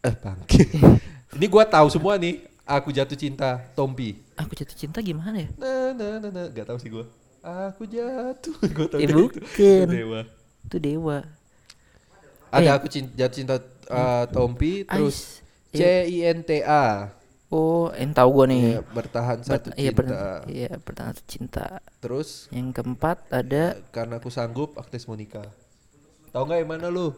[0.00, 0.68] Eh bangke.
[1.40, 2.44] Ini gua tahu semua nih.
[2.64, 4.20] Aku jatuh cinta, Tompi.
[4.36, 5.48] Aku jatuh cinta gimana ya?
[5.56, 6.46] Nah, nah, nah, nah.
[6.48, 7.04] Gak tahu sih gua.
[7.40, 8.52] Aku jatuh.
[8.76, 9.14] gua tahu Eh, itu.
[9.16, 9.84] bukan.
[9.84, 10.20] Itu Dewa.
[10.64, 11.18] Itu dewa.
[12.48, 12.76] Ada Eh.
[12.76, 13.56] aku cinta, jatuh cinta
[13.88, 15.40] uh, Tompi, terus.
[15.72, 17.08] C I N T A.
[17.54, 18.62] Oh, yang tahu gua nih.
[18.66, 19.98] Iya, bertahan satu Bert- iya, cinta.
[20.02, 21.66] ber- iya, bertahan satu cinta.
[22.02, 25.46] Terus Yang keempat ada karena aku sanggup Agnes Monica.
[26.28, 27.14] Tahu nggak yang mana lu?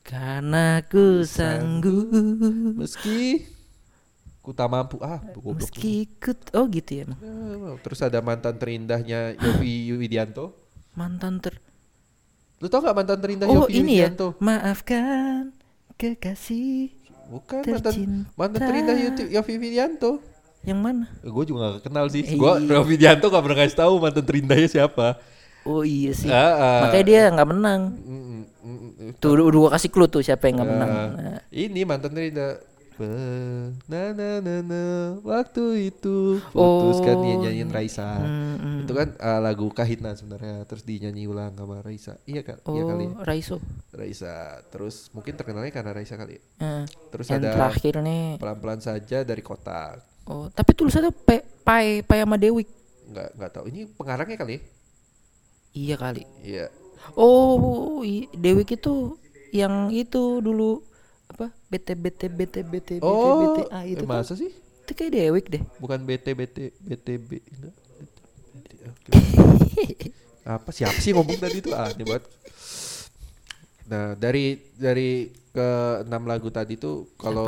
[0.00, 2.06] karena ku sanggup
[2.78, 3.42] Meski
[4.38, 5.18] ku tak mampu ah
[5.50, 7.18] meski ku oh gitu ya emang.
[7.20, 10.54] Eh, Terus ada mantan terindahnya Yofi Widianto.
[10.94, 11.58] mantan ter
[12.56, 14.08] Lu tau nggak mantan terindah oh Yovie ini ya
[14.40, 15.52] maafkan
[16.00, 16.95] kekasih
[17.26, 18.30] Bukan mantan Tercinta.
[18.32, 20.12] mantan terindah Yoti- Yovie Widianto.
[20.62, 22.22] yang mana gue juga gak kenal sih.
[22.22, 22.74] Eh, Gue iya.
[22.74, 25.18] Yovie Widianto gak pernah kasih tahu mantan terindahnya siapa.
[25.62, 26.80] oh iya sih Ah, ah.
[26.84, 30.70] makanya dia nggak menang Mm, mm, tuh udah, gua kasih clue tuh siapa yang nggak
[30.70, 32.62] menang Ah, Nah, Ini mantan terindah.
[33.84, 34.82] Na na na na
[35.20, 36.88] waktu itu Oh.
[36.88, 38.16] putuskan dia nyanyiin Raisa.
[38.16, 38.78] hmm, hmm.
[38.82, 42.16] Itu kan uh, lagu Kahitna sebenarnya terus dinyanyi ulang sama Raisa.
[42.22, 42.56] Iya kan?
[42.62, 43.04] Iya kali.
[43.06, 43.56] oh Raiso
[43.90, 44.34] Raisa.
[44.66, 46.40] Terus mungkin terkenalnya karena Raisa kali.
[46.56, 50.00] Eh, Terus yang ada terakhir nih pelan-pelan saja dari kotak.
[50.24, 51.28] oh tapi tulisannya P
[51.62, 52.64] Pai Pai sama Dewi
[53.06, 53.64] Nggak nggak tahu.
[53.66, 54.56] Ini pengarangnya kali.
[55.72, 56.72] iya kali Iya.
[57.14, 59.14] Oh, i- Dewik itu
[59.52, 60.82] yang itu dulu
[61.26, 61.46] apa?
[61.68, 64.22] BT BT BT BT BT Oh, BT A itu eh, kan.
[64.22, 64.50] masa sih?
[64.86, 65.62] Itu kayak Dewik deh.
[65.78, 66.56] Bukan BT BT
[67.50, 67.74] enggak.
[68.54, 69.10] BT, oke.
[70.46, 72.24] Apa siapa sih ngomong tadi itu aneh banget.
[73.86, 75.68] Nah, dari dari ke
[76.02, 77.46] enam lagu tadi tuh kalau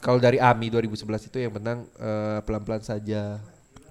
[0.00, 3.40] kalau dari AMI 2011 itu yang menang eh, pelan-pelan saja.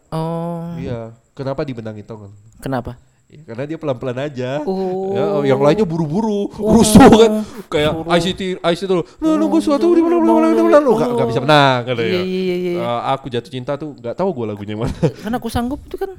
[0.10, 1.14] Oh, Iya.
[1.38, 2.34] Kenapa dimenangin tau nggak?
[2.60, 2.98] kenapa?
[3.30, 4.58] Ya, karena dia pelan-pelan aja.
[4.66, 5.14] Oh.
[5.14, 7.32] Ya, yang lainnya buru-buru, rusuh kan.
[7.70, 9.06] Kayak ICT ICT tuh.
[9.22, 12.10] Nah, nunggu suatu di mana mana mana mana Nggak nggak bisa menang kan Iya, ya.
[12.10, 12.72] iya, iya, iya.
[12.82, 14.98] Eh, aku jatuh cinta tuh nggak tahu gue lagunya yang mana.
[14.98, 16.10] Karena aku sanggup itu kan.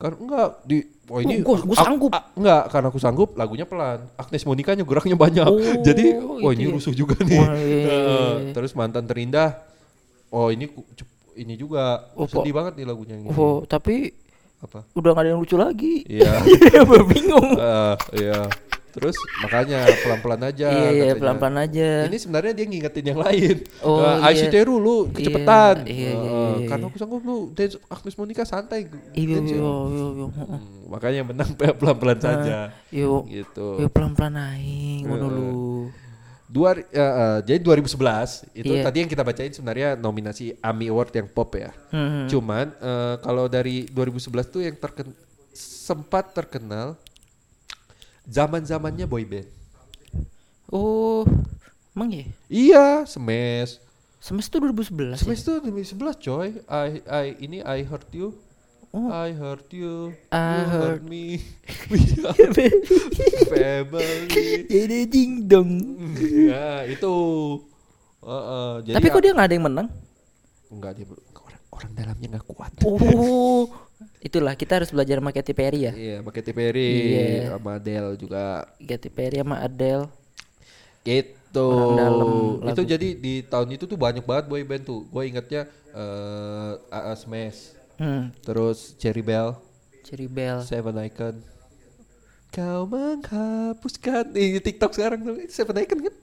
[0.00, 2.08] kan enggak di oh ini gua- gua ak- sanggup.
[2.08, 3.98] a- enggak karena aku sanggup lagunya pelan.
[4.14, 5.44] Agnes Monica nya geraknya banyak.
[5.44, 6.72] Oh, Jadi oh ini ya.
[6.72, 7.36] rusuh juga nih.
[7.36, 7.98] Wah, iya, iya, Eh,
[8.46, 8.52] iya.
[8.54, 9.58] terus mantan terindah.
[10.30, 10.70] Oh ini
[11.34, 13.26] ini juga Oh, sedih banget nih lagunya ini.
[13.28, 14.14] Oh, tapi
[14.60, 14.84] Apa?
[14.92, 16.04] udah gak ada yang lucu lagi.
[16.04, 16.44] Iya.
[16.88, 17.50] Gua bingung.
[18.20, 18.44] Iya.
[18.90, 20.66] Terus makanya pelan-pelan aja.
[20.66, 22.10] Iya, iya, pelan-pelan aja.
[22.10, 23.56] Ini sebenarnya dia ngingetin yang lain.
[23.80, 24.50] Oh, Eh, iya.
[24.50, 25.86] ICTRU lu kecepetan.
[25.86, 26.66] Iya, iya, Eh, iya, iya.
[26.66, 28.90] Karena aku sanggup lu dance Agnes Monica santai.
[29.14, 29.70] Iya, Dance iya, ya.
[29.86, 30.26] iya, iya.
[30.26, 32.74] Hmm, makanya menang pelan-pelan saja.
[32.90, 33.66] Yo, Gitu.
[33.78, 35.38] yo pelan-pelan aing ngono Heeh.
[35.38, 35.69] lu.
[36.50, 38.82] Dua, eh, jadi 2011 itu Iya.
[38.82, 41.70] tadi yang kita bacain sebenarnya nominasi AMI Award yang pop ya.
[41.94, 42.26] Hmm.
[42.26, 45.14] Cuman eh, kalau dari 2011 tuh yang terken
[45.54, 46.98] sempat terkenal
[48.26, 49.46] zaman-zamannya boyband.
[50.70, 51.22] Oh,
[51.94, 52.26] emang ya?
[52.46, 53.78] Iya, Smash.
[54.18, 55.22] Smash itu 2011 ya?
[55.22, 56.48] Smash tuh 2011 coy.
[56.66, 58.34] I I ini I hurt you.
[58.90, 59.06] Oh.
[59.06, 60.10] I hurt you.
[60.34, 61.38] I you hurt- me.
[61.86, 62.34] We are
[63.46, 64.66] family.
[64.66, 65.70] Jadi ding dong.
[66.18, 67.14] ya, itu.
[68.20, 69.88] Heeh, jadi Tapi kok dia nggak ada yang menang?
[70.70, 72.72] enggak dia orang orang dalamnya nggak kuat.
[72.82, 73.66] Oh,
[74.20, 75.92] itulah kita harus belajar sama Katy Perry ya.
[75.94, 77.54] Iya, pakai Perry Iya.
[77.54, 78.66] sama Adele juga.
[78.78, 80.06] Katy Perry sama Adele.
[81.02, 81.66] Itu.
[81.66, 82.28] Orang dalam
[82.70, 82.90] Itu lagu.
[82.90, 85.06] jadi di tahun itu tuh banyak banget boy band tuh.
[85.06, 89.60] Gue ingetnya eh AA Smash, Hmm, terus Cherry Bell,
[90.08, 90.64] Cherry Bell.
[90.64, 91.36] Seven Icon.
[92.48, 96.14] Kau menghapuskan di TikTok sekarang tuh Seven Icon kan?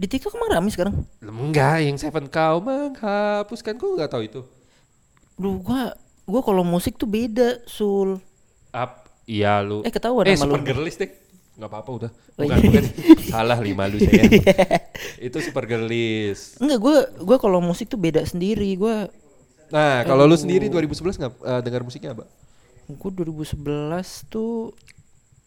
[0.00, 1.04] Di TikTok emang rame sekarang?
[1.20, 4.40] Enggak, yang Seven kau menghapuskan gue nggak tahu itu.
[5.36, 5.92] Duh, gua
[6.24, 8.16] gua kalau musik tuh beda, Sul.
[8.72, 9.84] Up, iya lu.
[9.84, 10.64] Eh, ketahuan eh, sama lu.
[10.64, 11.10] Super Girlies deh.
[11.60, 12.10] Nggak apa-apa udah.
[12.40, 12.64] Oh, Bukan, iya.
[12.64, 12.84] bukan.
[13.28, 14.24] Salah lima lu saya.
[15.28, 16.56] itu Super Girlies.
[16.56, 18.72] Enggak, gua gua kalau musik tuh beda sendiri.
[18.80, 19.12] Gua
[19.70, 22.24] Nah, kalau lu sendiri 2011 nggak eh, dengar musiknya apa?
[22.90, 23.54] gua 2011
[24.26, 24.74] tuh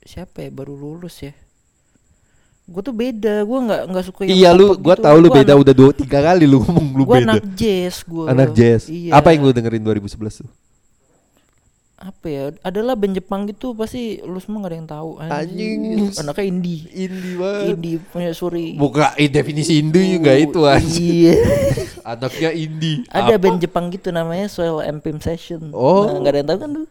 [0.02, 1.36] siapa ya baru lulus ya.
[2.64, 5.04] Gue tuh beda, gue nggak nggak suka yang Iya lu, gua gitu.
[5.04, 7.36] tahu lu Gua beda anak- udah dua tiga kali lu ngomong lu Gue beda.
[7.36, 8.26] anak jazz gue.
[8.26, 8.82] Anak jazz.
[8.88, 9.12] Iya.
[9.12, 10.50] Apa yang lu dengerin 2011 tuh?
[12.04, 12.44] Apa ya?
[12.60, 15.10] Adalah band Jepang gitu pasti lu semua gak ada yang tahu.
[15.24, 15.80] Anjing.
[16.20, 16.82] Anaknya indie.
[16.92, 17.66] Indie banget.
[17.72, 18.76] Indie punya Suri.
[18.76, 21.32] Buka eh, definisi indie juga itu anjing.
[21.32, 21.36] Iya.
[22.12, 23.08] Anaknya indie.
[23.08, 23.44] Ada Apa?
[23.48, 25.72] band Jepang gitu namanya Soil and Pimp Session.
[25.72, 26.12] Oh.
[26.12, 26.84] Nah, gak ada yang tahu kan lu?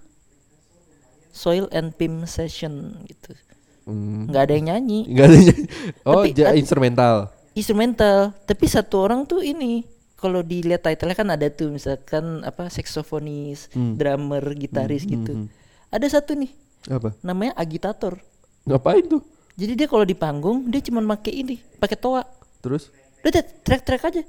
[1.32, 3.36] Soil and Pimp Session gitu.
[3.84, 4.30] Hmm.
[4.30, 5.00] Nggak ada yang nyanyi.
[5.12, 5.36] Enggak ada.
[5.36, 5.64] nyanyi.
[6.08, 7.14] Oh, Tapi ja- instrumental.
[7.52, 8.16] Instrumental.
[8.48, 9.84] Tapi satu orang tuh ini
[10.22, 13.98] kalau dilihat title-nya kan ada tuh misalkan apa saksofonis, Hmm.
[13.98, 15.50] drummer, gitaris gitu.
[15.90, 16.54] Ada satu nih
[16.86, 17.10] Apa?
[17.20, 18.22] namanya agitator.
[18.62, 19.20] Ngapain tuh?
[19.58, 22.22] Jadi dia kalau di panggung dia cuma pakai ini, pakai toa.
[22.62, 24.22] Terus Udah track-track aja.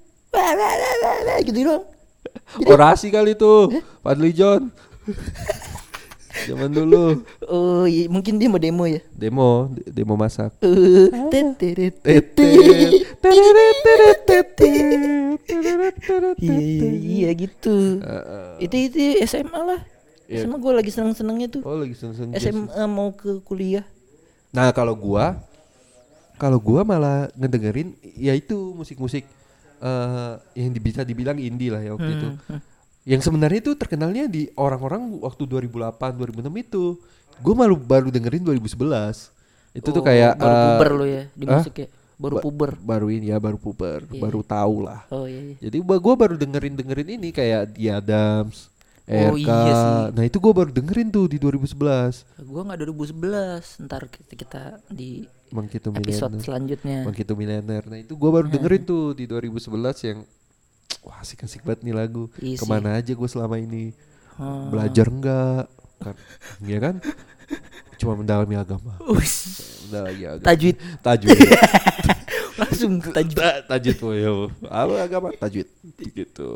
[1.41, 1.85] Gitu doang.
[2.73, 3.69] orasi kali tuh.
[4.01, 4.73] Fadli John.
[6.33, 9.01] Zaman dulu Oh, iya, mungkin dia mau demo ya.
[9.13, 10.49] demo de- demo masak.
[10.59, 11.07] Eh,
[16.39, 18.01] Iya, iya, iya gitu.
[18.59, 19.81] Itu itu SMA lah.
[20.25, 20.43] Iya.
[20.43, 21.61] SMA gue lagi seneng-senengnya tuh.
[21.63, 23.83] Oh lagi seneng SMA mau ke kuliah.
[24.49, 25.37] Nah kalau gua,
[26.35, 29.25] kalau gua malah ngedengerin ya itu musik-musik
[29.83, 32.29] eh yang bisa dibilang indie lah ya waktu itu.
[32.47, 32.61] Hmm,
[33.03, 36.83] Yang sebenarnya itu terkenalnya di orang-orang waktu 2008 2006 itu.
[37.39, 39.31] Gua malu baru dengerin 2011.
[39.73, 41.59] Itu tuh Oh, kayak baru eh, puber lo ya di Hah?
[41.59, 41.87] musik ya.
[42.13, 42.71] Baru ba- puber.
[42.77, 44.21] Baru ini ya baru puber, Iya.
[44.21, 45.03] baru tahu lah.
[45.09, 45.41] Oh iya.
[45.51, 45.55] iya.
[45.67, 48.69] Jadi gua gua baru dengerin dengerin ini kayak The Adams,
[49.03, 49.41] Oh, RK.
[49.41, 49.91] iya sih.
[50.13, 52.23] Nah itu gua baru dengerin tuh di 2011.
[52.39, 53.81] Gua nggak 2011.
[53.81, 55.59] Ntar kita, kita di to
[55.91, 55.91] episode
[56.31, 56.39] Millionaire.
[56.39, 56.97] selanjutnya.
[57.03, 57.83] Monkey to Millionaire.
[57.83, 60.21] Nah itu gua baru dengerin tuh di 2011 yang
[61.03, 62.31] wah asik-asik banget nih lagu.
[62.37, 62.59] Iya sih.
[62.59, 63.91] Ke mana aja gue selama ini
[64.33, 64.65] Oh.
[64.67, 65.69] belajar enggak?
[65.99, 66.15] Kan,
[66.63, 66.95] ya kan?
[67.95, 68.97] Cuma mendalami agama.
[69.05, 70.43] Ush, Mendalami agama.
[70.43, 71.37] tajwid Tajwid.
[72.59, 73.37] langsung tajwid.
[73.37, 74.49] Ta- tajwid woy, yo.
[74.65, 75.27] Apa agama?
[75.33, 75.69] Tajwid.
[75.97, 76.49] Gitu.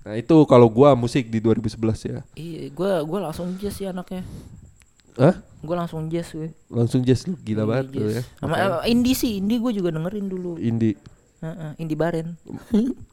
[0.00, 1.76] Nah itu kalau gua musik di 2011
[2.06, 2.20] ya.
[2.32, 4.22] Iya, gua gua langsung jazz sih anaknya.
[5.18, 5.34] Hah?
[5.60, 6.54] Gua langsung jazz gue.
[6.66, 8.14] Langsung jazz lu gila Iya, banget lu jazz.
[8.14, 8.22] ya.
[8.38, 10.56] Sama eh, indie sih, indie gue juga dengerin dulu.
[10.56, 10.94] Indie.
[11.42, 12.38] Heeh, indie baren.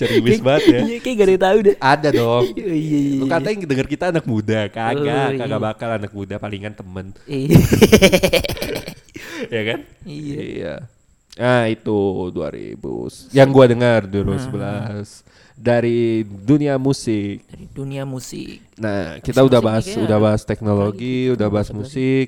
[0.00, 0.80] Ceriwis banget ya.
[0.80, 1.76] Iya, kayak gak ada yang tahu deh.
[1.76, 2.44] Ada dong.
[2.56, 3.20] Iya, iya, iya.
[3.20, 5.38] Lu katanya yang denger kita anak muda, kagak, Oh, iya.
[5.38, 7.60] kagak bakal anak muda palingan temen, Iya.
[9.54, 9.78] ya kan?
[10.02, 10.36] Iya.
[10.40, 10.74] Iya.
[11.38, 11.98] Nah itu
[12.34, 15.24] 2000 Yang gua dengar 2011
[15.54, 18.58] Dari dunia musik Dari dunia musik.
[18.76, 21.78] Nah kita udah Musik bahas kayaknya Udah bahas teknologi gitu, Udah bahas 2011.
[21.78, 22.26] musik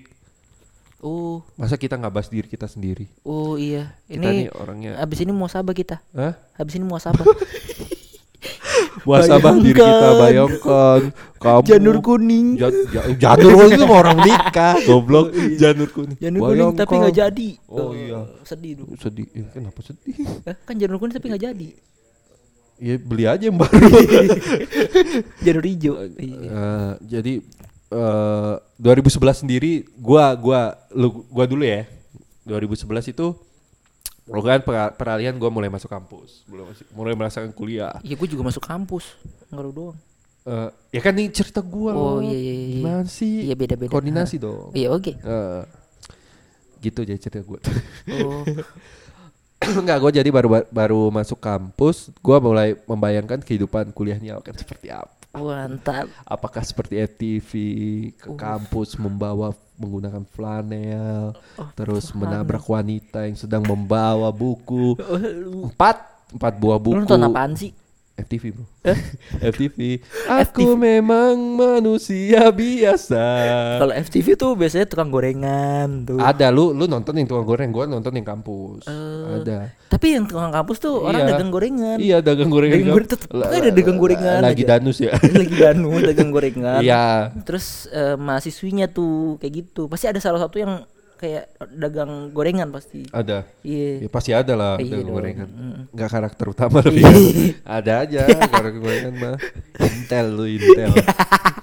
[1.03, 3.91] Oh, Masa kita nggak bahas diri kita sendiri oh iya.
[4.05, 5.99] Kita Ini nih orangnya habis ini mau sabah kita.
[6.13, 6.39] Hah?
[6.55, 7.27] Habis ini mau sabah.
[9.03, 11.01] Muasabah diri kita Bayangkan
[11.37, 12.55] kamu Janur kuning.
[12.55, 15.27] Ja- ja- Janur kuning itu orang nikah Goblok
[15.57, 17.01] Janur kuning Janur kuning tapi Bayangkan.
[17.01, 17.49] nggak jadi.
[17.67, 18.21] Oh, Eh, iya.
[18.45, 18.95] Sedih dulu.
[18.97, 21.69] Sedih Eh, Kenapa sedih Eh, kan janur kuning tapi nggak jadi.
[22.79, 23.75] Ya beli aja yang baru
[25.45, 25.95] Janur hijau.
[26.13, 26.39] Iya.
[26.45, 27.33] Eh, jadi
[27.93, 31.85] eh 2011 sendiri gua gua lu gua dulu ya.
[32.43, 33.27] 2011 itu
[34.23, 37.95] kan pera- peralihan gua mulai masuk kampus, mulai masuk, mulai merasakan kuliah.
[38.01, 39.15] Iya, gue juga masuk kampus.
[39.47, 39.99] Enggak lu doang.
[40.43, 42.27] Eh, ya kan ini cerita gua Oh, loh.
[42.27, 42.75] iya, iya, iya.
[42.83, 43.47] Gimana sih?
[43.47, 43.93] Iya, beda-beda.
[43.93, 44.75] Koordinasi dong.
[44.75, 45.15] Iya, oke.
[45.15, 45.63] Eh,
[46.83, 47.63] gitu aja cerita gua.
[48.11, 48.43] Oh,
[49.79, 55.22] Enggak, gua jadi baru baru masuk kampus, gua mulai membayangkan kehidupan kuliahnya akan seperti apa.
[55.33, 56.13] Mantap.
[56.29, 57.51] apakah seperti FTV
[58.21, 61.33] ke kampus membawa menggunakan flanel
[61.73, 64.95] terus menabrak wanita yang sedang membawa buku?
[65.73, 67.73] Empat empat buah Lu buku nonton apaan sih?
[68.15, 68.65] FTV bro
[69.53, 73.25] FTV aku memang manusia biasa
[73.81, 76.19] Kalau FTV tuh biasanya tukang gorengan tuh.
[76.19, 80.25] ada lu lu nonton yang tukang goreng gua nonton yang kampus Eh, ada Tapi yang
[80.25, 81.31] tukang kampus tuh orang Iya.
[81.31, 81.97] dagang gorengan.
[81.99, 84.71] iya dagang gorengan Dagang goreng tetep La- ada dagang gorengan lagi aja.
[84.77, 86.81] danus ya Lagi danu dagang gorengan.
[86.81, 89.89] iya Terus eh, mahasiswinya tuh kayak gitu.
[89.89, 90.85] Pasti ada salah satu yang
[91.23, 93.07] kayak dagang gorengan pasti.
[93.15, 94.03] ada Iya.
[94.03, 95.49] Ya pasti ada lah Iya dagang gorengan.
[95.55, 95.83] Mm.
[95.95, 97.13] Nggak karakter utama tapi ya.
[97.63, 99.37] ada aja karakter gorengan mah.
[99.79, 100.91] Intel lu Intel.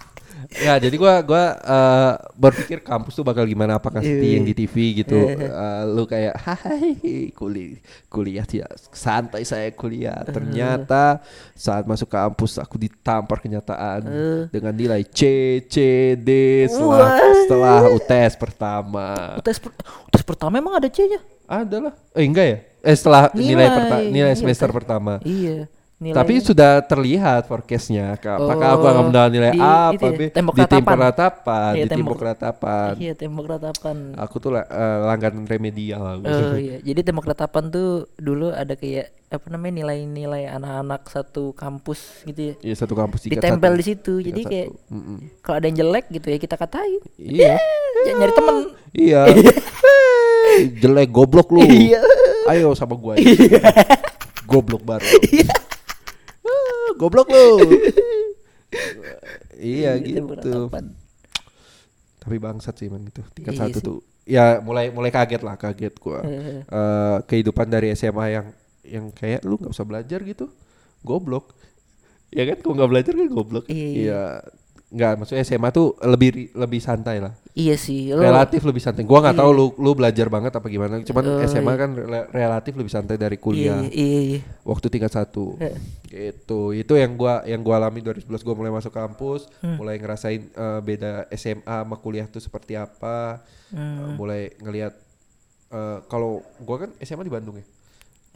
[0.50, 4.36] ya jadi gua gua eh, berpikir kampus tuh bakal gimana apakah seperti Iya.
[4.36, 5.20] yang di TV gitu.
[5.30, 6.98] Eh, lu kayak hai
[7.32, 10.26] kuliah kuliah ya santai saya kuliah.
[10.26, 11.22] Ternyata
[11.54, 14.42] saat masuk kampus aku ditampar kenyataan Eh.
[14.50, 15.22] dengan nilai C
[15.64, 15.76] C
[16.16, 16.30] D
[16.66, 17.34] setelah Wah.
[17.40, 19.08] setelah UTS pertama.
[19.40, 19.78] Tes per-
[20.10, 21.22] tes pertama emang ada C-nya?
[21.46, 21.94] Ada lah.
[22.14, 22.58] Eh enggak ya?
[22.80, 24.76] Eh setelah nilai Nilai, perta- nilai iya, semester tes.
[24.76, 25.14] pertama.
[25.22, 25.70] Iya.
[26.00, 28.16] Nilai Tapi sudah terlihat forecastnya.
[28.16, 30.22] Ka- Apakah aku Oh, akan mendapat nilai di A, apa ya, B?
[30.30, 30.98] tembok di tembok ratapan.
[30.98, 32.92] ratapan, Iya, di tembok tembok- ratapan.
[32.96, 36.20] iya tembok ratapan Aku tuh la- eh, langganan remedial.
[36.20, 42.24] Oh iya, jadi tembok ratapan tuh dulu ada kayak apa namanya nilai-nilai anak-anak satu kampus
[42.24, 42.54] gitu ya.
[42.64, 43.78] Iya satu kampus Ditempel satu.
[43.78, 44.14] di situ.
[44.18, 44.50] Tiga Jadi satu.
[44.50, 45.18] kayak Mm-mm.
[45.40, 47.02] kalau ada yang jelek gitu ya kita katain.
[47.16, 47.54] Iya.
[48.00, 48.56] Ya, nyari temen.
[48.92, 49.22] Iya.
[50.80, 51.60] Jelek goblok lu.
[51.62, 52.00] Iya.
[52.48, 53.14] Ayo sama gua.
[53.14, 53.36] ayo.
[54.46, 55.04] goblok baru.
[56.96, 57.48] Goblok lu.
[59.60, 60.54] iya tembok gitu.
[62.20, 63.24] Tapi bangsat sih emang itu.
[63.34, 63.86] Tingkat Iya satu sih.
[63.86, 64.00] tuh.
[64.30, 66.22] Ya mulai mulai kaget lah, kaget gua.
[66.22, 68.48] Eh, Eh, kehidupan dari SMA yang
[68.86, 70.52] yang kayak lu nggak usah belajar gitu.
[71.02, 71.56] Goblok.
[72.30, 73.66] Ya kan kalau nggak belajar kan goblok.
[73.68, 73.96] Iya, iya.
[73.98, 74.22] Iya.
[74.90, 77.30] Nggak, maksudnya SMA tuh lebih lebih santai lah.
[77.54, 78.10] Iya sih.
[78.10, 79.06] Lo, relatif lebih santai.
[79.06, 79.60] Gua nggak tahu Iya.
[79.60, 80.98] lu lu belajar banget apa gimana.
[81.00, 81.78] Cuman Oh, SMA iya.
[81.78, 83.78] kan rela- relatif lebih santai dari iya, kuliah.
[83.86, 84.40] iya, iya.
[84.64, 85.54] Waktu tingkat satu.
[85.58, 85.78] Eh.
[86.04, 86.74] Gitu.
[86.74, 89.78] Itu yang gua yang gua alami 2011 gua mulai masuk kampus, Hmm.
[89.78, 93.46] mulai ngerasain eh, beda SMA sama kuliah tuh seperti apa.
[93.70, 93.78] Hmm.
[93.78, 94.98] Eh, mulai ngelihat
[95.70, 97.66] eh, kalau gua kan SMA di Bandung ya.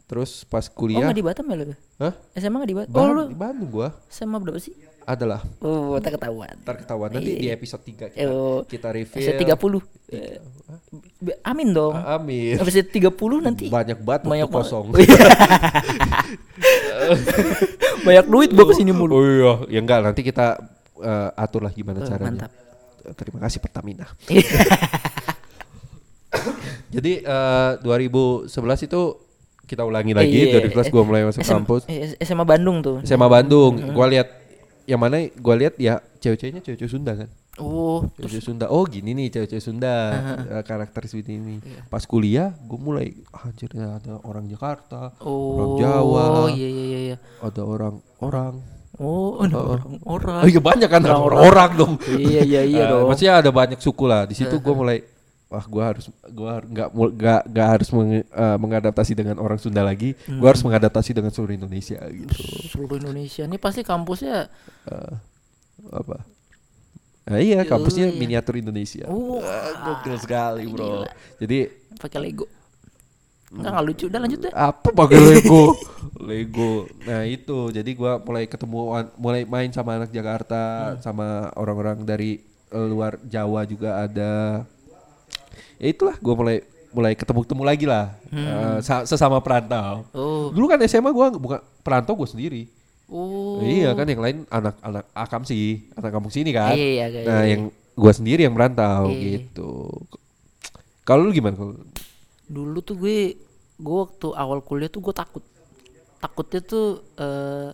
[0.04, 1.64] Terus pas Oh kuliah nggak di Batam ya lo?
[1.98, 2.14] Hah?
[2.36, 2.92] SMA nggak di Batam?
[2.92, 4.76] Ba- Oh lo di Bandung gua SMA berapa sih?
[5.04, 6.52] Adalah Oh tak ketahuan.
[6.58, 7.38] ntar ketahuan nanti Iya.
[7.38, 9.20] di episode 3 kita, Oh, kita review.
[9.20, 9.80] Episode 30.
[10.08, 10.36] Eh,
[11.18, 11.92] be- Amin dong.
[11.92, 12.56] Amin.
[12.56, 13.68] Episode 30 nanti.
[13.68, 14.92] Banyak banget Banyak kosong.
[18.02, 19.12] Banyak duit gua ke sini mulu.
[19.12, 20.56] Oh iya, ya enggak nanti kita
[20.98, 22.48] eh, atur lah gimana Oh, caranya.
[22.48, 22.52] mantap.
[23.14, 24.08] Terima kasih Pertamina.
[26.90, 28.48] Jadi eh, 2011
[28.82, 29.00] itu
[29.64, 31.82] kita ulangi lagi Iya, dari kelas gua mulai masuk SM kampus.
[31.86, 32.96] eh, SMA Bandung tuh.
[33.02, 33.80] SMA Bandung.
[33.90, 34.28] Gua lihat
[34.84, 37.28] yang mana gua lihat ya cewek-ceweknya cewek-cewek Sunda kan.
[37.54, 38.66] Oh, Cewek-cewek Sunda.
[38.66, 39.94] Oh, gini nih cewek-cewek Sunda.
[40.50, 41.58] eh, karakter seperti ini.
[41.58, 41.86] Iya.
[41.86, 46.84] Pas kuliah gua mulai "Ah, anjir ada orang Jakarta, oh, orang Jawa, Oh, iya iya
[46.84, 47.16] iya iya.
[47.40, 48.54] ada orang-orang.
[48.94, 50.42] Oh, ada orang-orang.
[50.42, 51.38] Oh iya banyak kan Orang-orang.
[51.40, 51.92] orang dong.
[52.08, 53.06] Iya iya iya Eh, dong.
[53.08, 54.22] Maksudnya ada banyak suku lah.
[54.22, 55.02] Di situ gue mulai
[55.54, 60.18] wah gue harus gue nggak nggak nggak harus meng- eh, mengadaptasi dengan orang Sunda lagi.
[60.26, 62.34] Gue harus mengadaptasi dengan seluruh Indonesia gitu.
[62.68, 63.46] Seluruh Indonesia.
[63.46, 64.50] Ini pasti kampusnya
[64.84, 65.14] Eh,
[65.88, 66.26] apa?
[67.24, 68.18] Nah, iya kampusnya iya.
[68.18, 69.08] miniatur Indonesia.
[69.08, 71.06] Wah, Wah, gokil sekali bro.
[71.06, 71.08] gila.
[71.40, 71.58] Jadi
[71.96, 72.44] pakai Lego.
[73.48, 74.04] Enggak enggak lucu.
[74.10, 74.52] Udah lanjut deh.
[74.52, 75.64] apa pakai Lego?
[76.28, 76.72] Lego.
[77.06, 78.78] Nah itu jadi gua mulai ketemu
[79.16, 84.66] mulai main sama anak Jakarta, sama orang-orang dari eh, luar Jawa juga ada.
[85.76, 86.56] Ya itulah gua mulai
[86.90, 90.06] mulai ketemu-ketemu lagi lah Eh, sa- sesama perantau.
[90.10, 90.50] Oh.
[90.50, 92.70] Dulu kan SMA gua bukan perantau gua sendiri.
[93.06, 93.58] Oh.
[93.60, 96.72] Iya kan yang lain anak-anak akam sih, anak kampung sini kan.
[96.72, 97.54] Iya, iya, iya, nah, iya.
[97.54, 97.62] yang
[97.92, 99.38] gua sendiri yang merantau Iya.
[99.38, 99.90] gitu.
[101.02, 101.74] Kalau lu gimana kalau
[102.44, 103.36] Dulu tuh gue
[103.74, 105.44] gue waktu awal kuliah tuh gue takut.
[106.18, 107.72] Takutnya tuh eh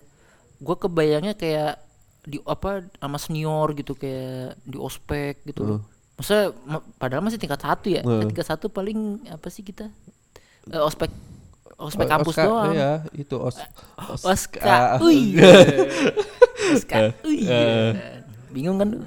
[0.56, 1.80] gue kebayangnya kayak
[2.20, 5.62] di apa sama senior gitu kayak di ospek gitu.
[5.66, 5.80] loh.
[6.20, 8.00] Maksudnya ma- padahal masih tingkat satu ya.
[8.00, 8.20] Heeh.
[8.22, 9.88] Tingkat satu paling apa sih kita?
[10.66, 11.08] Eh, ospek
[11.74, 12.72] ospek Oh, kampus Oscar, doang.
[12.72, 13.56] Iya, itu os,
[14.20, 15.00] Oska, Ah.
[15.06, 15.32] ui.
[16.70, 17.40] Oska, ui.
[18.50, 18.90] Bingung kan?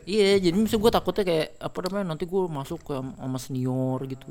[0.00, 4.26] Iya, jadi misalnya gue takutnya kayak apa namanya nanti gue masuk ke sama senior gitu.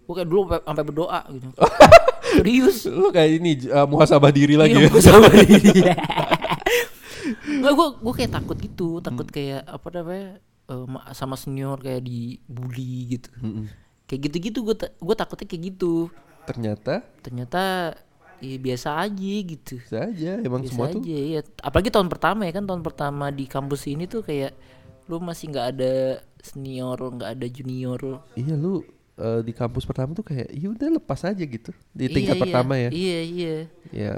[0.00, 1.48] Gue kayak dulu sampai- berdoa gitu.
[2.38, 2.88] Serius.
[2.88, 5.00] lu kayak ini uh, muhasabah diri lagi Iya, ya.
[5.02, 5.84] sama diri.
[7.60, 13.16] Gue gue kayak takut gitu, takut kayak apa namanya eh, ma- sama senior kayak dibully
[13.16, 13.28] gitu.
[14.04, 16.08] Kayak gitu-gitu gue gue takutnya kayak gitu.
[16.44, 17.62] Ternyata Ternyata
[18.38, 19.76] ya biasa aja gitu.
[19.76, 21.40] bisa aja emang Biasa semua aja tuh iya.
[21.58, 24.54] Apalagi tahun pertama ya kan tahun pertama di kampus ini tuh kayak
[25.08, 25.92] lu masih nggak ada
[26.38, 28.22] senior, nggak ada junior.
[28.32, 28.84] iya lu
[29.18, 32.42] uh, di kampus pertama tuh kayak ya udah lepas aja gitu di Iya, tingkat iya.
[32.46, 32.88] pertama ya.
[32.88, 33.56] Iya iya.
[33.90, 34.14] Ya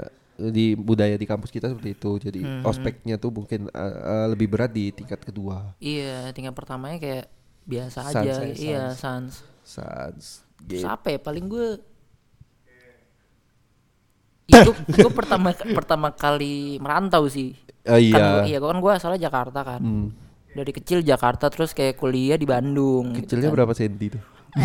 [0.49, 2.11] di budaya di kampus kita seperti itu.
[2.19, 2.63] Jadi Hmm.
[2.63, 5.77] ospeknya tuh mungkin uh, uh, lebih berat di tingkat kedua.
[5.77, 7.25] Iya, tingkat pertamanya kayak
[7.61, 8.33] biasa Sans aja.
[8.41, 9.45] ya, Iya, sans.
[9.61, 10.41] Sans.
[10.59, 10.87] Terus Gitu.
[10.87, 11.67] apa ya paling gue
[14.47, 17.55] itu gue pertama pertama kali merantau sih.
[17.83, 18.19] Oh, Kan iya.
[18.19, 19.81] gua- iya, gua kan gue asalnya Jakarta kan.
[19.81, 20.07] Hmm.
[20.51, 23.15] Dari kecil Jakarta terus kayak kuliah di Bandung.
[23.15, 23.55] gitu Kecilnya kan.
[23.55, 24.23] berapa senti tuh?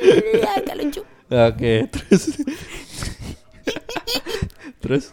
[0.00, 1.02] Iya, agak lucu.
[1.30, 2.22] Oke, terus
[4.80, 5.12] terus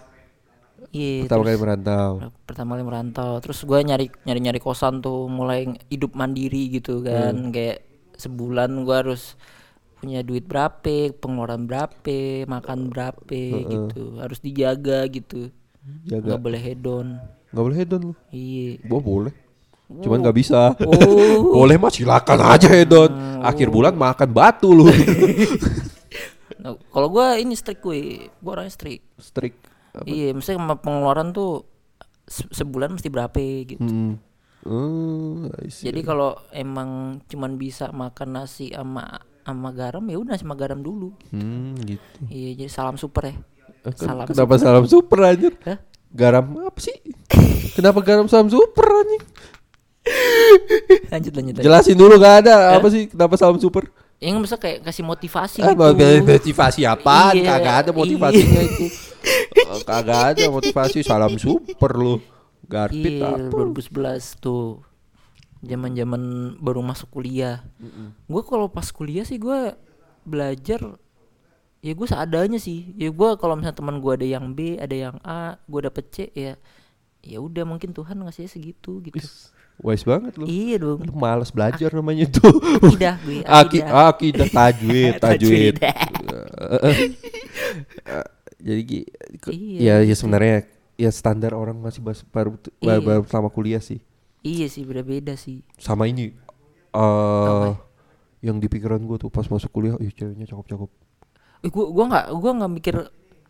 [0.90, 2.12] Iya, pertama terus- kali merantau.
[2.44, 7.50] pertama kali merantau terus gue nyari nyari nyari kosan tuh mulai hidup mandiri gitu kan
[7.50, 7.82] kayak
[8.16, 9.34] sebulan gue harus
[9.96, 10.78] punya duit berapa
[11.12, 15.50] pengeluaran berapa makan berapa gitu harus dijaga gitu
[16.04, 16.24] Jaga.
[16.30, 17.08] nggak boleh hedon
[17.48, 18.14] Nggak boleh hedon lu.
[18.30, 19.34] iya Gua boleh.
[19.88, 20.76] Cuman nggak bisa.
[20.78, 23.08] oh boleh mah silakan aja hedon.
[23.40, 24.92] Akhir bulan makan batu lu.
[26.68, 29.56] Nah, kalau gue ini strict gue gue orangnya strict Strict.
[30.04, 31.64] Iya, misalnya pengeluaran tuh
[32.22, 33.80] se- sebulan mesti berapa gitu.
[33.80, 34.20] Hmm.
[34.68, 35.48] Oh.
[35.64, 39.08] Jadi kalau emang cuman bisa makan nasi sama
[39.42, 41.16] sama garam ya udah sama garam dulu.
[41.32, 42.20] Hmm, gitu.
[42.28, 43.36] Iya, jadi salam super ya.
[43.88, 45.56] Eh, Salam kenapa salam super anjir?
[45.64, 45.80] Hah?
[46.12, 47.00] Garam apa sih?
[47.80, 49.24] kenapa garam salam super anjing?
[51.08, 51.54] Lanjut lanjut.
[51.56, 51.64] lanjut.
[51.64, 53.88] Jelasin dulu gak ada apa sih kenapa salam super?
[54.18, 56.26] Yang bisa kayak kasih motivasi Ah, gitu.
[56.26, 57.38] motivasi apaan?
[57.38, 58.86] Iya, Kagak ada motivasinya itu.
[59.54, 62.18] Eh, Kagak ada motivasi salam super lu.
[62.68, 63.54] Garpit Iya, apa?
[63.54, 64.82] 2011 tuh.
[65.62, 66.22] Zaman-zaman
[66.58, 67.62] baru masuk kuliah.
[68.26, 69.74] Gue kalau pas kuliah sih gue
[70.28, 70.82] belajar
[71.80, 72.94] ya gue seadanya sih.
[72.98, 76.18] Ya gue kalau misalnya teman gue ada yang B, ada yang A, gue dapet C
[76.34, 76.58] ya
[77.22, 79.18] ya udah mungkin Tuhan ngasihnya segitu gitu.
[79.18, 80.50] Wis, Wise banget lu.
[80.50, 81.06] Iya dong.
[81.06, 82.50] Lu malas belajar namanya tuh.
[82.82, 83.46] Akidah gue.
[83.62, 84.10] Aki, Akidah.
[84.10, 85.76] akidah tajwid, tajwid.
[88.08, 88.26] Eh,
[88.58, 89.06] Jadi
[89.54, 90.66] Iya, ya ya sebenarnya
[90.98, 92.50] ya standar orang masih baru baru,
[92.82, 92.98] Iya.
[93.06, 94.02] baru pertama kuliah sih.
[94.42, 95.62] Iya sih beda-beda sih.
[95.78, 96.34] Sama ini
[96.92, 97.70] eh
[98.42, 100.90] yang di pikiran gue tuh pas masuk kuliah, ih ceweknya cakep-cakep.
[101.62, 102.96] Eh, gue gua nggak gua nggak mikir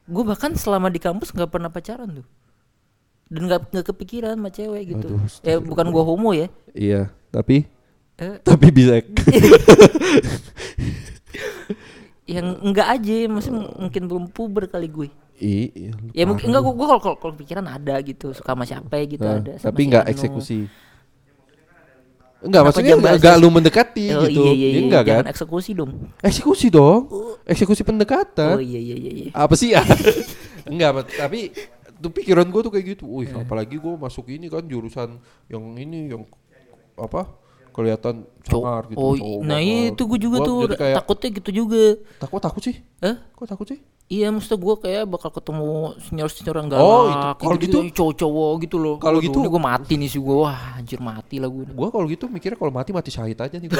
[0.07, 2.27] gue bahkan selama di kampus nggak pernah pacaran tuh
[3.27, 7.67] dan nggak nggak kepikiran sama cewek gitu Aduh, ya bukan gue homo ya Iya, tapi
[8.17, 8.97] Eh, tapi bisa
[12.27, 15.07] yang enggak aja masih mungkin belum puber kali gue
[15.37, 19.37] iya, ya mungkin enggak gue kalau kalau pikiran ada gitu suka sama siapa gitu Nah,
[19.37, 20.11] ada tapi si nggak Anu.
[20.11, 20.59] eksekusi.
[22.37, 24.41] Enggak, Kenapa maksudnya enggak, bahas- lu mendekati oh, gitu.
[24.45, 25.23] iya iya Ya iya enggak kan?
[25.25, 27.01] eksekusi dong Eksekusi dong.
[27.45, 28.57] Eksekusi pendekatan.
[28.57, 29.29] oh iya iya iya, iya.
[29.33, 29.73] Apa sih
[30.69, 31.49] enggak, tapi
[31.97, 33.05] tuh pikiran gue tuh kayak gitu.
[33.09, 35.17] Wih, apalagi gue masuk ini kan jurusan
[35.49, 36.23] yang ini yang
[36.97, 37.27] apa?
[37.77, 38.97] kelihatan sangar gitu.
[38.97, 39.93] oh cowok nah banget.
[39.93, 41.81] itu gue juga Gua tuh kayak takutnya gitu juga
[42.17, 42.75] takut takut sih.
[43.05, 43.77] eh Kok takut sih?
[44.07, 47.43] Iya, maksudnya gue kayak bakal ketemu senior-senior yang Oh, galak itu.
[47.43, 48.95] Kalau gitu- cowok-cowok gitu loh.
[49.03, 50.31] kalau gitu- gue mati nih sih gue.
[50.31, 51.67] Wah, anjir mati lah gue.
[51.69, 53.67] Gua kalau gitu mikirnya kalau mati mati syahid aja nih.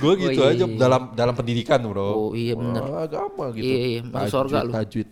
[0.00, 0.78] gue gitu iya, aja iya.
[0.78, 2.30] dalam dalam pendidikan bro.
[2.30, 2.80] Oh, iya, bener.
[2.86, 3.66] Wah, agama gitu.
[3.66, 4.72] Iya, iya, masuk surga lu.
[4.72, 5.10] Tajwid.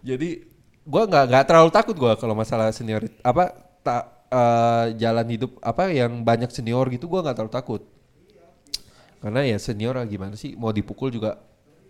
[0.00, 0.44] Jadi
[0.84, 3.52] gua nggak nggak terlalu takut gua kalau masalah senior apa
[3.84, 7.82] tak eh, jalan hidup apa yang banyak senior gitu gua nggak terlalu takut.
[9.20, 11.36] Karena ya senior ah, gimana sih mau dipukul juga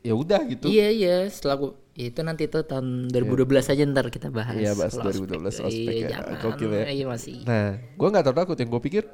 [0.01, 0.67] ya udah gitu.
[0.67, 4.57] Iya, iya, setelah gue itu nanti tuh tahun 2012 aja ntar kita bahas.
[4.57, 6.09] Iya, bahas Kalau 2012 ospek Iya, ya.
[6.17, 6.35] jangan.
[6.41, 6.85] Gokil ya.
[6.89, 7.37] Iya, masih.
[7.45, 9.05] Nah, gua nggak terlalu takut yang gue pikir,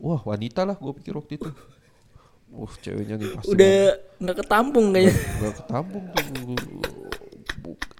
[0.00, 1.50] wah wanita lah gue pikir waktu itu.
[2.54, 5.14] Wah ceweknya nih pasti Udah nggak ketampung kayaknya.
[5.42, 7.03] Gak ketampung tuh.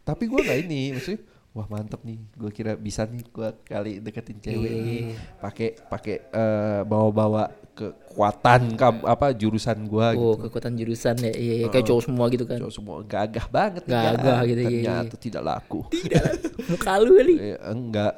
[0.04, 2.18] Tapi gue nggak ini, maksudnya wah mantep nih.
[2.30, 4.80] Gue kira bisa nih gue kali deketin cewek Iya.
[4.80, 5.02] nih.
[5.38, 10.46] Pakai pakai eh, bawa-bawa kekuatan kam, apa jurusan gue Oh, gitu.
[10.46, 11.32] kekuatan jurusan ya.
[11.32, 12.58] Iya, iya, kayak cowok semua gitu kan.
[12.60, 14.82] Cowok semua gagah banget Gagah gitu, iya, iya.
[15.02, 15.80] Ternyata tidak laku.
[16.70, 17.34] Muka lu kali.
[17.34, 18.12] Eh, enggak,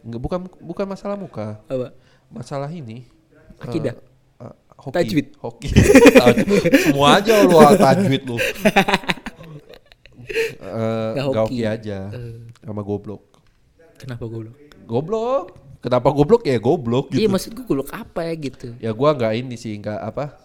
[0.00, 1.92] enggak bukan bukan masalah muka, Apa?
[2.30, 3.04] masalah ini.
[3.60, 3.92] Akidah?
[4.40, 4.94] eh, eh, hoki.
[4.96, 5.26] Tajwid?
[5.44, 5.68] Hoki.
[6.88, 8.36] Semua aja lu tajwid lu.
[10.32, 11.54] Eh, Nggak nggak hoki.
[11.54, 11.98] hoki aja
[12.58, 13.22] sama goblok.
[13.96, 14.52] Kenapa gue lu?
[14.82, 15.44] Goblok.
[15.78, 17.20] Kenapa goblok ya goblok gitu.
[17.20, 18.68] Iya, maksud gue guluk apa ya gitu.
[18.78, 20.38] Ya gua nggak ini sih, nggak apa?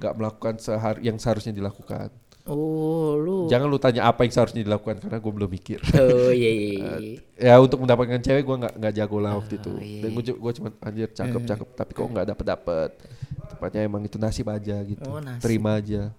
[0.00, 2.08] nggak melakukan sehar yang seharusnya dilakukan.
[2.48, 3.46] Oh, lu.
[3.46, 5.78] Jangan lu tanya apa yang seharusnya dilakukan karena gue belum mikir.
[6.00, 6.70] Oh, iya iya.
[6.96, 7.18] iya.
[7.52, 10.00] ya untuk mendapatkan cewek gue nggak nggak jago lah waktu itu iya.
[10.02, 12.90] dan gue gue cuma anjir cakep cakep tapi kok nggak dapet dapet
[13.46, 15.44] tepatnya emang itu nasib aja gitu Oh, nasib.
[15.44, 16.10] terima aja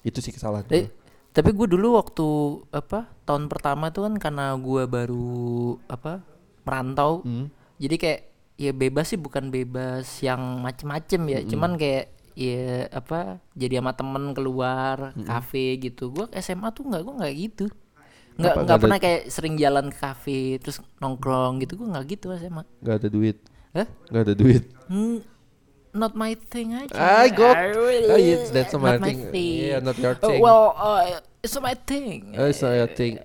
[0.00, 1.05] itu sih kesalahan Eh, gue.
[1.36, 2.28] Tapi gue dulu waktu
[2.72, 6.24] apa tahun pertama tuh kan karena gue baru apa
[6.64, 7.20] merantau.
[7.28, 7.52] Hmm.
[7.76, 8.20] jadi kayak
[8.56, 11.40] ya bebas sih bukan bebas yang macem-macem ya.
[11.44, 16.08] Cuman kayak ya apa jadi sama temen keluar kafe gitu.
[16.08, 17.66] Gue SMA tuh nggak gue nggak gitu.
[18.40, 21.76] Nggak nggak pernah kayak sering jalan ke kafe terus nongkrong gitu.
[21.76, 23.36] Gue nggak gitu SMA nggak ada duit?
[23.76, 23.84] Hah?
[24.08, 24.64] nggak ada duit?
[24.88, 25.20] Hmm,
[25.96, 27.56] not my thing aja Ah, gok.
[27.72, 29.18] really- Oh, yeah, that's not my not my thing.
[29.28, 29.52] thing.
[29.66, 30.38] Yeah, not your Oh, thing.
[30.38, 31.00] well uh,
[31.40, 33.18] it's not my thing oh saya think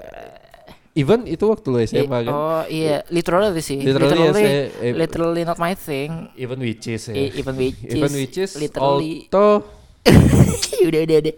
[0.91, 3.80] even itu waktu lu SMA Eh, kan Oh iya, literally sih.
[3.80, 4.43] Literally, Literally,
[4.76, 6.28] eh, literally not my thing.
[6.36, 9.32] even which is ya Eh, even which is, even which is literally.
[9.32, 9.63] auto
[10.88, 11.36] udah udah udah.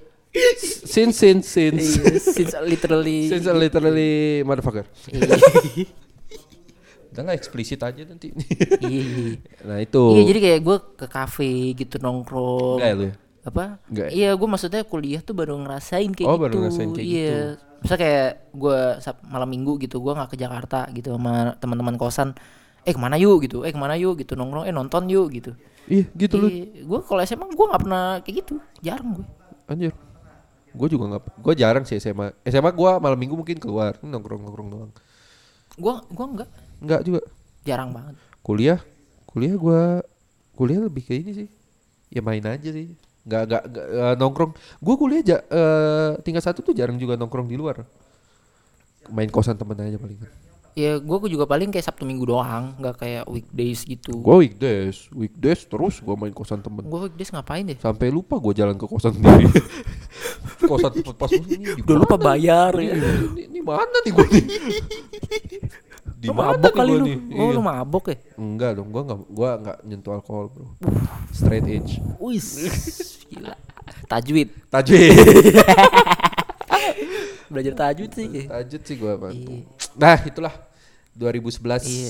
[0.89, 3.29] since since since Iya, Since literally.
[3.29, 5.37] since literally motherfucker Iya.
[7.13, 8.33] Udah lah eksplisit aja nanti
[8.81, 9.37] Iya.
[9.63, 12.81] nah itu Iya, jadi kayak gue ke kafe gitu nongkrong.
[12.81, 13.13] Enggak ya lu ya?
[13.43, 13.63] Apa?
[13.87, 14.11] Enggak ya?
[14.11, 16.43] Iya, gue maksudnya kuliah tuh baru ngerasain kayak Oh, gitu.
[16.43, 17.21] baru ngerasain kayak iya.
[17.21, 17.41] gitu.
[17.83, 18.77] Misal kayak gue
[19.27, 22.33] malam minggu gitu, gue nggak ke Jakarta gitu sama teman-teman kosan.
[22.81, 23.61] Eh ke mana yuk gitu?
[23.61, 24.65] Eh ke mana yuk gitu nongkrong?
[24.65, 25.51] Eh nonton yuk gitu.
[25.85, 26.47] Iya gitu lu
[26.87, 29.25] Gue kalau SMA gue nggak pernah kayak gitu, jarang gue.
[29.67, 29.93] anjir.
[30.73, 32.33] Gue juga nggak, gue jarang sih SMA.
[32.43, 34.91] SMA gue malam minggu mungkin keluar nongkrong nongkrong doang.
[35.73, 36.49] Gua gua enggak,
[36.83, 37.21] Enggak juga.
[37.63, 38.19] jarang banget.
[38.43, 38.79] Kuliah,
[39.23, 39.81] kuliah gue,
[40.51, 41.49] kuliah lebih ke ini sih.
[42.11, 42.91] Ya main aja sih.
[43.23, 44.51] Nggak nggak, nggak, eh, nongkrong.
[44.83, 47.87] Gue kuliah ja, eh, tingkat satu tuh jarang juga nongkrong di luar.
[49.07, 50.19] Main kosan temen aja paling.
[50.73, 54.17] Ya gua juga paling kayak Sabtu Minggu doang, nggak kayak weekdays gitu.
[54.25, 56.81] Gue weekdays, weekdays terus gue main kosan temen.
[56.89, 57.77] Gua weekdays ngapain deh?
[57.77, 59.53] Sampai lupa gue jalan ke kosan sendiri.
[60.71, 62.97] kosan tempat pas ini Udah lupa bayar ya.
[62.97, 64.45] ini, ini mana nih gue nih?
[66.23, 67.03] di Lu mabok nih kali lu.
[67.03, 67.17] nih?
[67.35, 67.51] Oh, Iya.
[67.51, 68.15] lu mabok ya?
[68.39, 70.65] Enggak dong, gua enggak gua enggak nyentuh alkohol, Bro.
[71.29, 71.99] Straight edge.
[72.15, 72.47] Wis,
[73.27, 73.53] gila.
[74.07, 74.49] Tajwid.
[74.71, 75.11] Tajwid.
[77.51, 78.27] Belajar tajwid sih.
[78.47, 79.31] Tajwid sih gua, Pak.
[79.31, 79.57] Iya.
[79.93, 80.53] Nah, itulah
[81.13, 81.85] 2011.
[81.85, 82.09] Iya.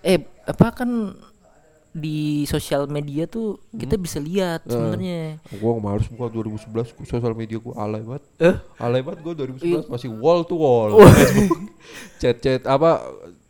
[0.00, 0.90] Eh, apa kan
[1.88, 5.42] di sosial media tuh kita bisa lihat sebenarnya.
[5.58, 8.24] Gua males buka 2011 gua sosial media gua alay banget.
[8.38, 8.56] Eh?
[8.78, 9.80] Alay banget gua 2011 Iya.
[9.90, 11.02] masih wall to wall.
[12.20, 13.02] Chat-chat apa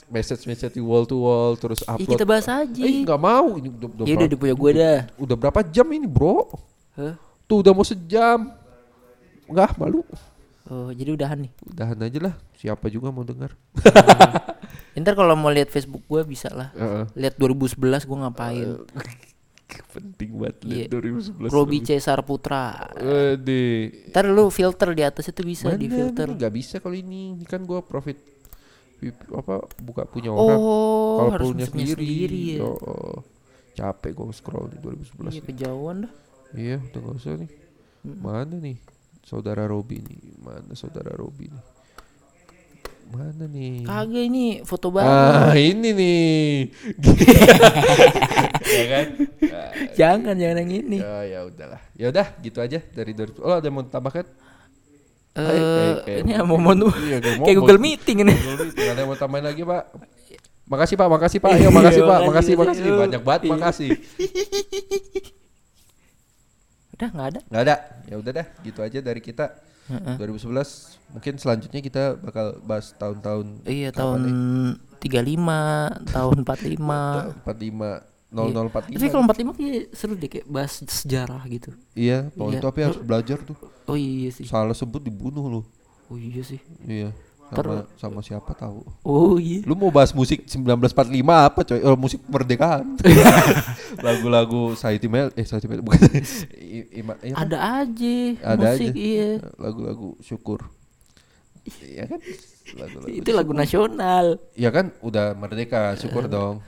[0.08, 2.08] message-message di wall to wall terus upload.
[2.08, 2.80] kita bahas aja.
[2.80, 3.54] Eh, enggak mau.
[3.54, 4.98] Ini udah, udah, Ya udah dipunya gue dah.
[5.16, 6.48] udah berapa jam ini, Bro?
[6.96, 7.14] Hah?
[7.44, 8.52] Tuh udah mau sejam.
[9.44, 10.04] Enggak, malu.
[10.68, 11.52] Oh, jadi udahan nih.
[11.64, 12.34] Udahan aja lah.
[12.54, 13.56] Siapa juga mau dengar.
[14.98, 16.68] Ntar kalau mau lihat Facebook gue bisa lah.
[16.74, 17.04] Heeh.
[17.16, 18.68] Lihat 2011 gue ngapain.
[19.94, 20.84] Penting banget Iya.
[20.84, 21.48] lihat 2011.
[21.48, 22.88] Robi Cesar Putra.
[22.96, 24.12] Waduh.
[24.12, 26.28] Ntar lu filter di atas itu bisa Mana di filter.
[26.28, 27.36] Nggak bisa kalau ini.
[27.36, 28.16] Ini kan gua profit
[29.30, 30.58] apa buka punya orang.
[30.58, 31.94] Oh, kalau harus punya sendiri.
[31.94, 32.66] sendiri ya.
[32.66, 33.22] Oh,
[33.74, 35.38] capek gua scroll di 2011.
[35.38, 36.12] Iya kejauhan dah.
[36.56, 37.50] Iya, udah nggak usah nih.
[38.18, 38.76] Mana nih?
[39.22, 40.20] Saudara Robi nih.
[40.40, 41.64] Mana saudara Robi nih?
[43.08, 43.88] Mana nih?
[43.88, 45.08] Kagak ini foto baru.
[45.08, 46.68] Ah, ini nih.
[48.78, 49.06] ya kan?
[49.48, 50.98] Ah, Jangan jangan yang ini.
[51.00, 51.80] ya ya udahlah.
[51.96, 53.40] Ya udah, gitu aja dari 2000.
[53.40, 54.28] Oh, ada yang mau tambahkan?
[55.38, 58.34] Eh, kayak- ini mau mau Iya, kayak kayak Google Meeting ini.
[58.34, 59.82] Nggak ada yang mau tambahin lagi pak
[60.68, 63.52] Makasih pak, makasih pak, ayo makasih pak, makasih, makasih, banyak banget, Iya.
[63.56, 63.90] makasih.
[66.92, 67.40] Udah nggak ada.
[67.48, 67.74] Nggak ada,
[68.04, 69.46] ya udah dah, gitu aja dari kita.
[69.88, 70.14] Heeh.
[70.20, 70.68] 2011,
[71.08, 74.34] mungkin selanjutnya kita bakal bahas tahun-tahun Iya tahun nih?
[75.00, 75.56] 35,
[76.04, 77.32] tahun 45.
[77.40, 78.17] 45, Iya.
[78.28, 78.92] 0045.
[78.92, 81.72] Tapi kalau 45 kayak seru deh kayak bahas sejarah gitu.
[81.92, 82.48] Iya, Iya.
[82.50, 83.56] itu tapi harus belajar tuh.
[83.84, 84.44] Oh iya sih.
[84.44, 85.60] Salah sebut dibunuh lu.
[86.06, 86.60] Oh iya sih.
[86.82, 87.16] Iya,
[87.48, 88.84] sama, sama siapa tahu.
[89.00, 89.64] Oh iya.
[89.64, 91.80] Lu mau bahas musik 1945 apa coy?
[91.80, 93.00] Oh, musik kemerdekaan.
[94.04, 95.98] Lagu-lagu Saiti Mel, eh Saiti Mel bukan.
[96.54, 97.42] I- Ima- iya kan?
[97.42, 99.00] Ada aja Ada musik aja.
[99.00, 99.30] iya.
[99.56, 100.68] lagu-lagu syukur
[101.78, 102.20] Iya kan
[102.80, 104.26] lagu-lagu Itu lagu nasional.
[104.52, 106.60] ya kan udah merdeka syukur dong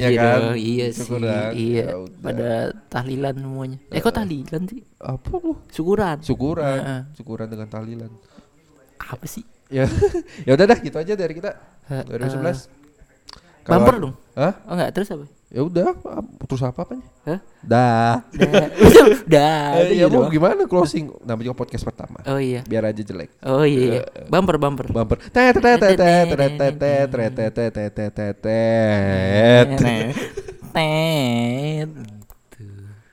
[0.00, 0.38] Iya, Ya kan?
[0.40, 0.98] dong, iya sih.
[1.00, 1.50] Syukur kan?
[1.52, 1.84] Iya.
[1.84, 2.20] Ya udah.
[2.20, 2.50] Pada
[2.88, 3.78] tahlilan semuanya.
[3.88, 4.80] Eh kok tahlilan sih?
[4.98, 6.16] apa lu Syukuran.
[6.20, 7.00] syukuran Heeh.
[7.14, 8.10] syukuran dengan tahlilan
[9.00, 9.46] Apa sih?
[9.68, 9.84] ya
[10.48, 11.54] ya udah dah gitu aja dari kita
[11.86, 12.02] Heeh.
[12.08, 12.66] 2011
[13.62, 14.14] Kalau Bumper ada- dong.
[14.34, 14.52] Hah?
[14.64, 15.26] Oh enggak terus apa?
[15.48, 15.96] Ya udah
[16.44, 17.40] terus apa apanya Hah?
[17.64, 18.20] dah
[19.24, 19.80] Dah.
[19.80, 22.60] Eh, ya gitu mau gimana closing namanya juga podcast pertama Oh iya.
[22.68, 24.04] biar aja jelek Oh iya.
[24.04, 24.28] iya.
[24.28, 24.92] Bumper bumper.
[24.92, 27.72] bumper tet tet tet tet tet tet tet tet
[28.12, 28.36] tet tet
[30.68, 32.17] Tet.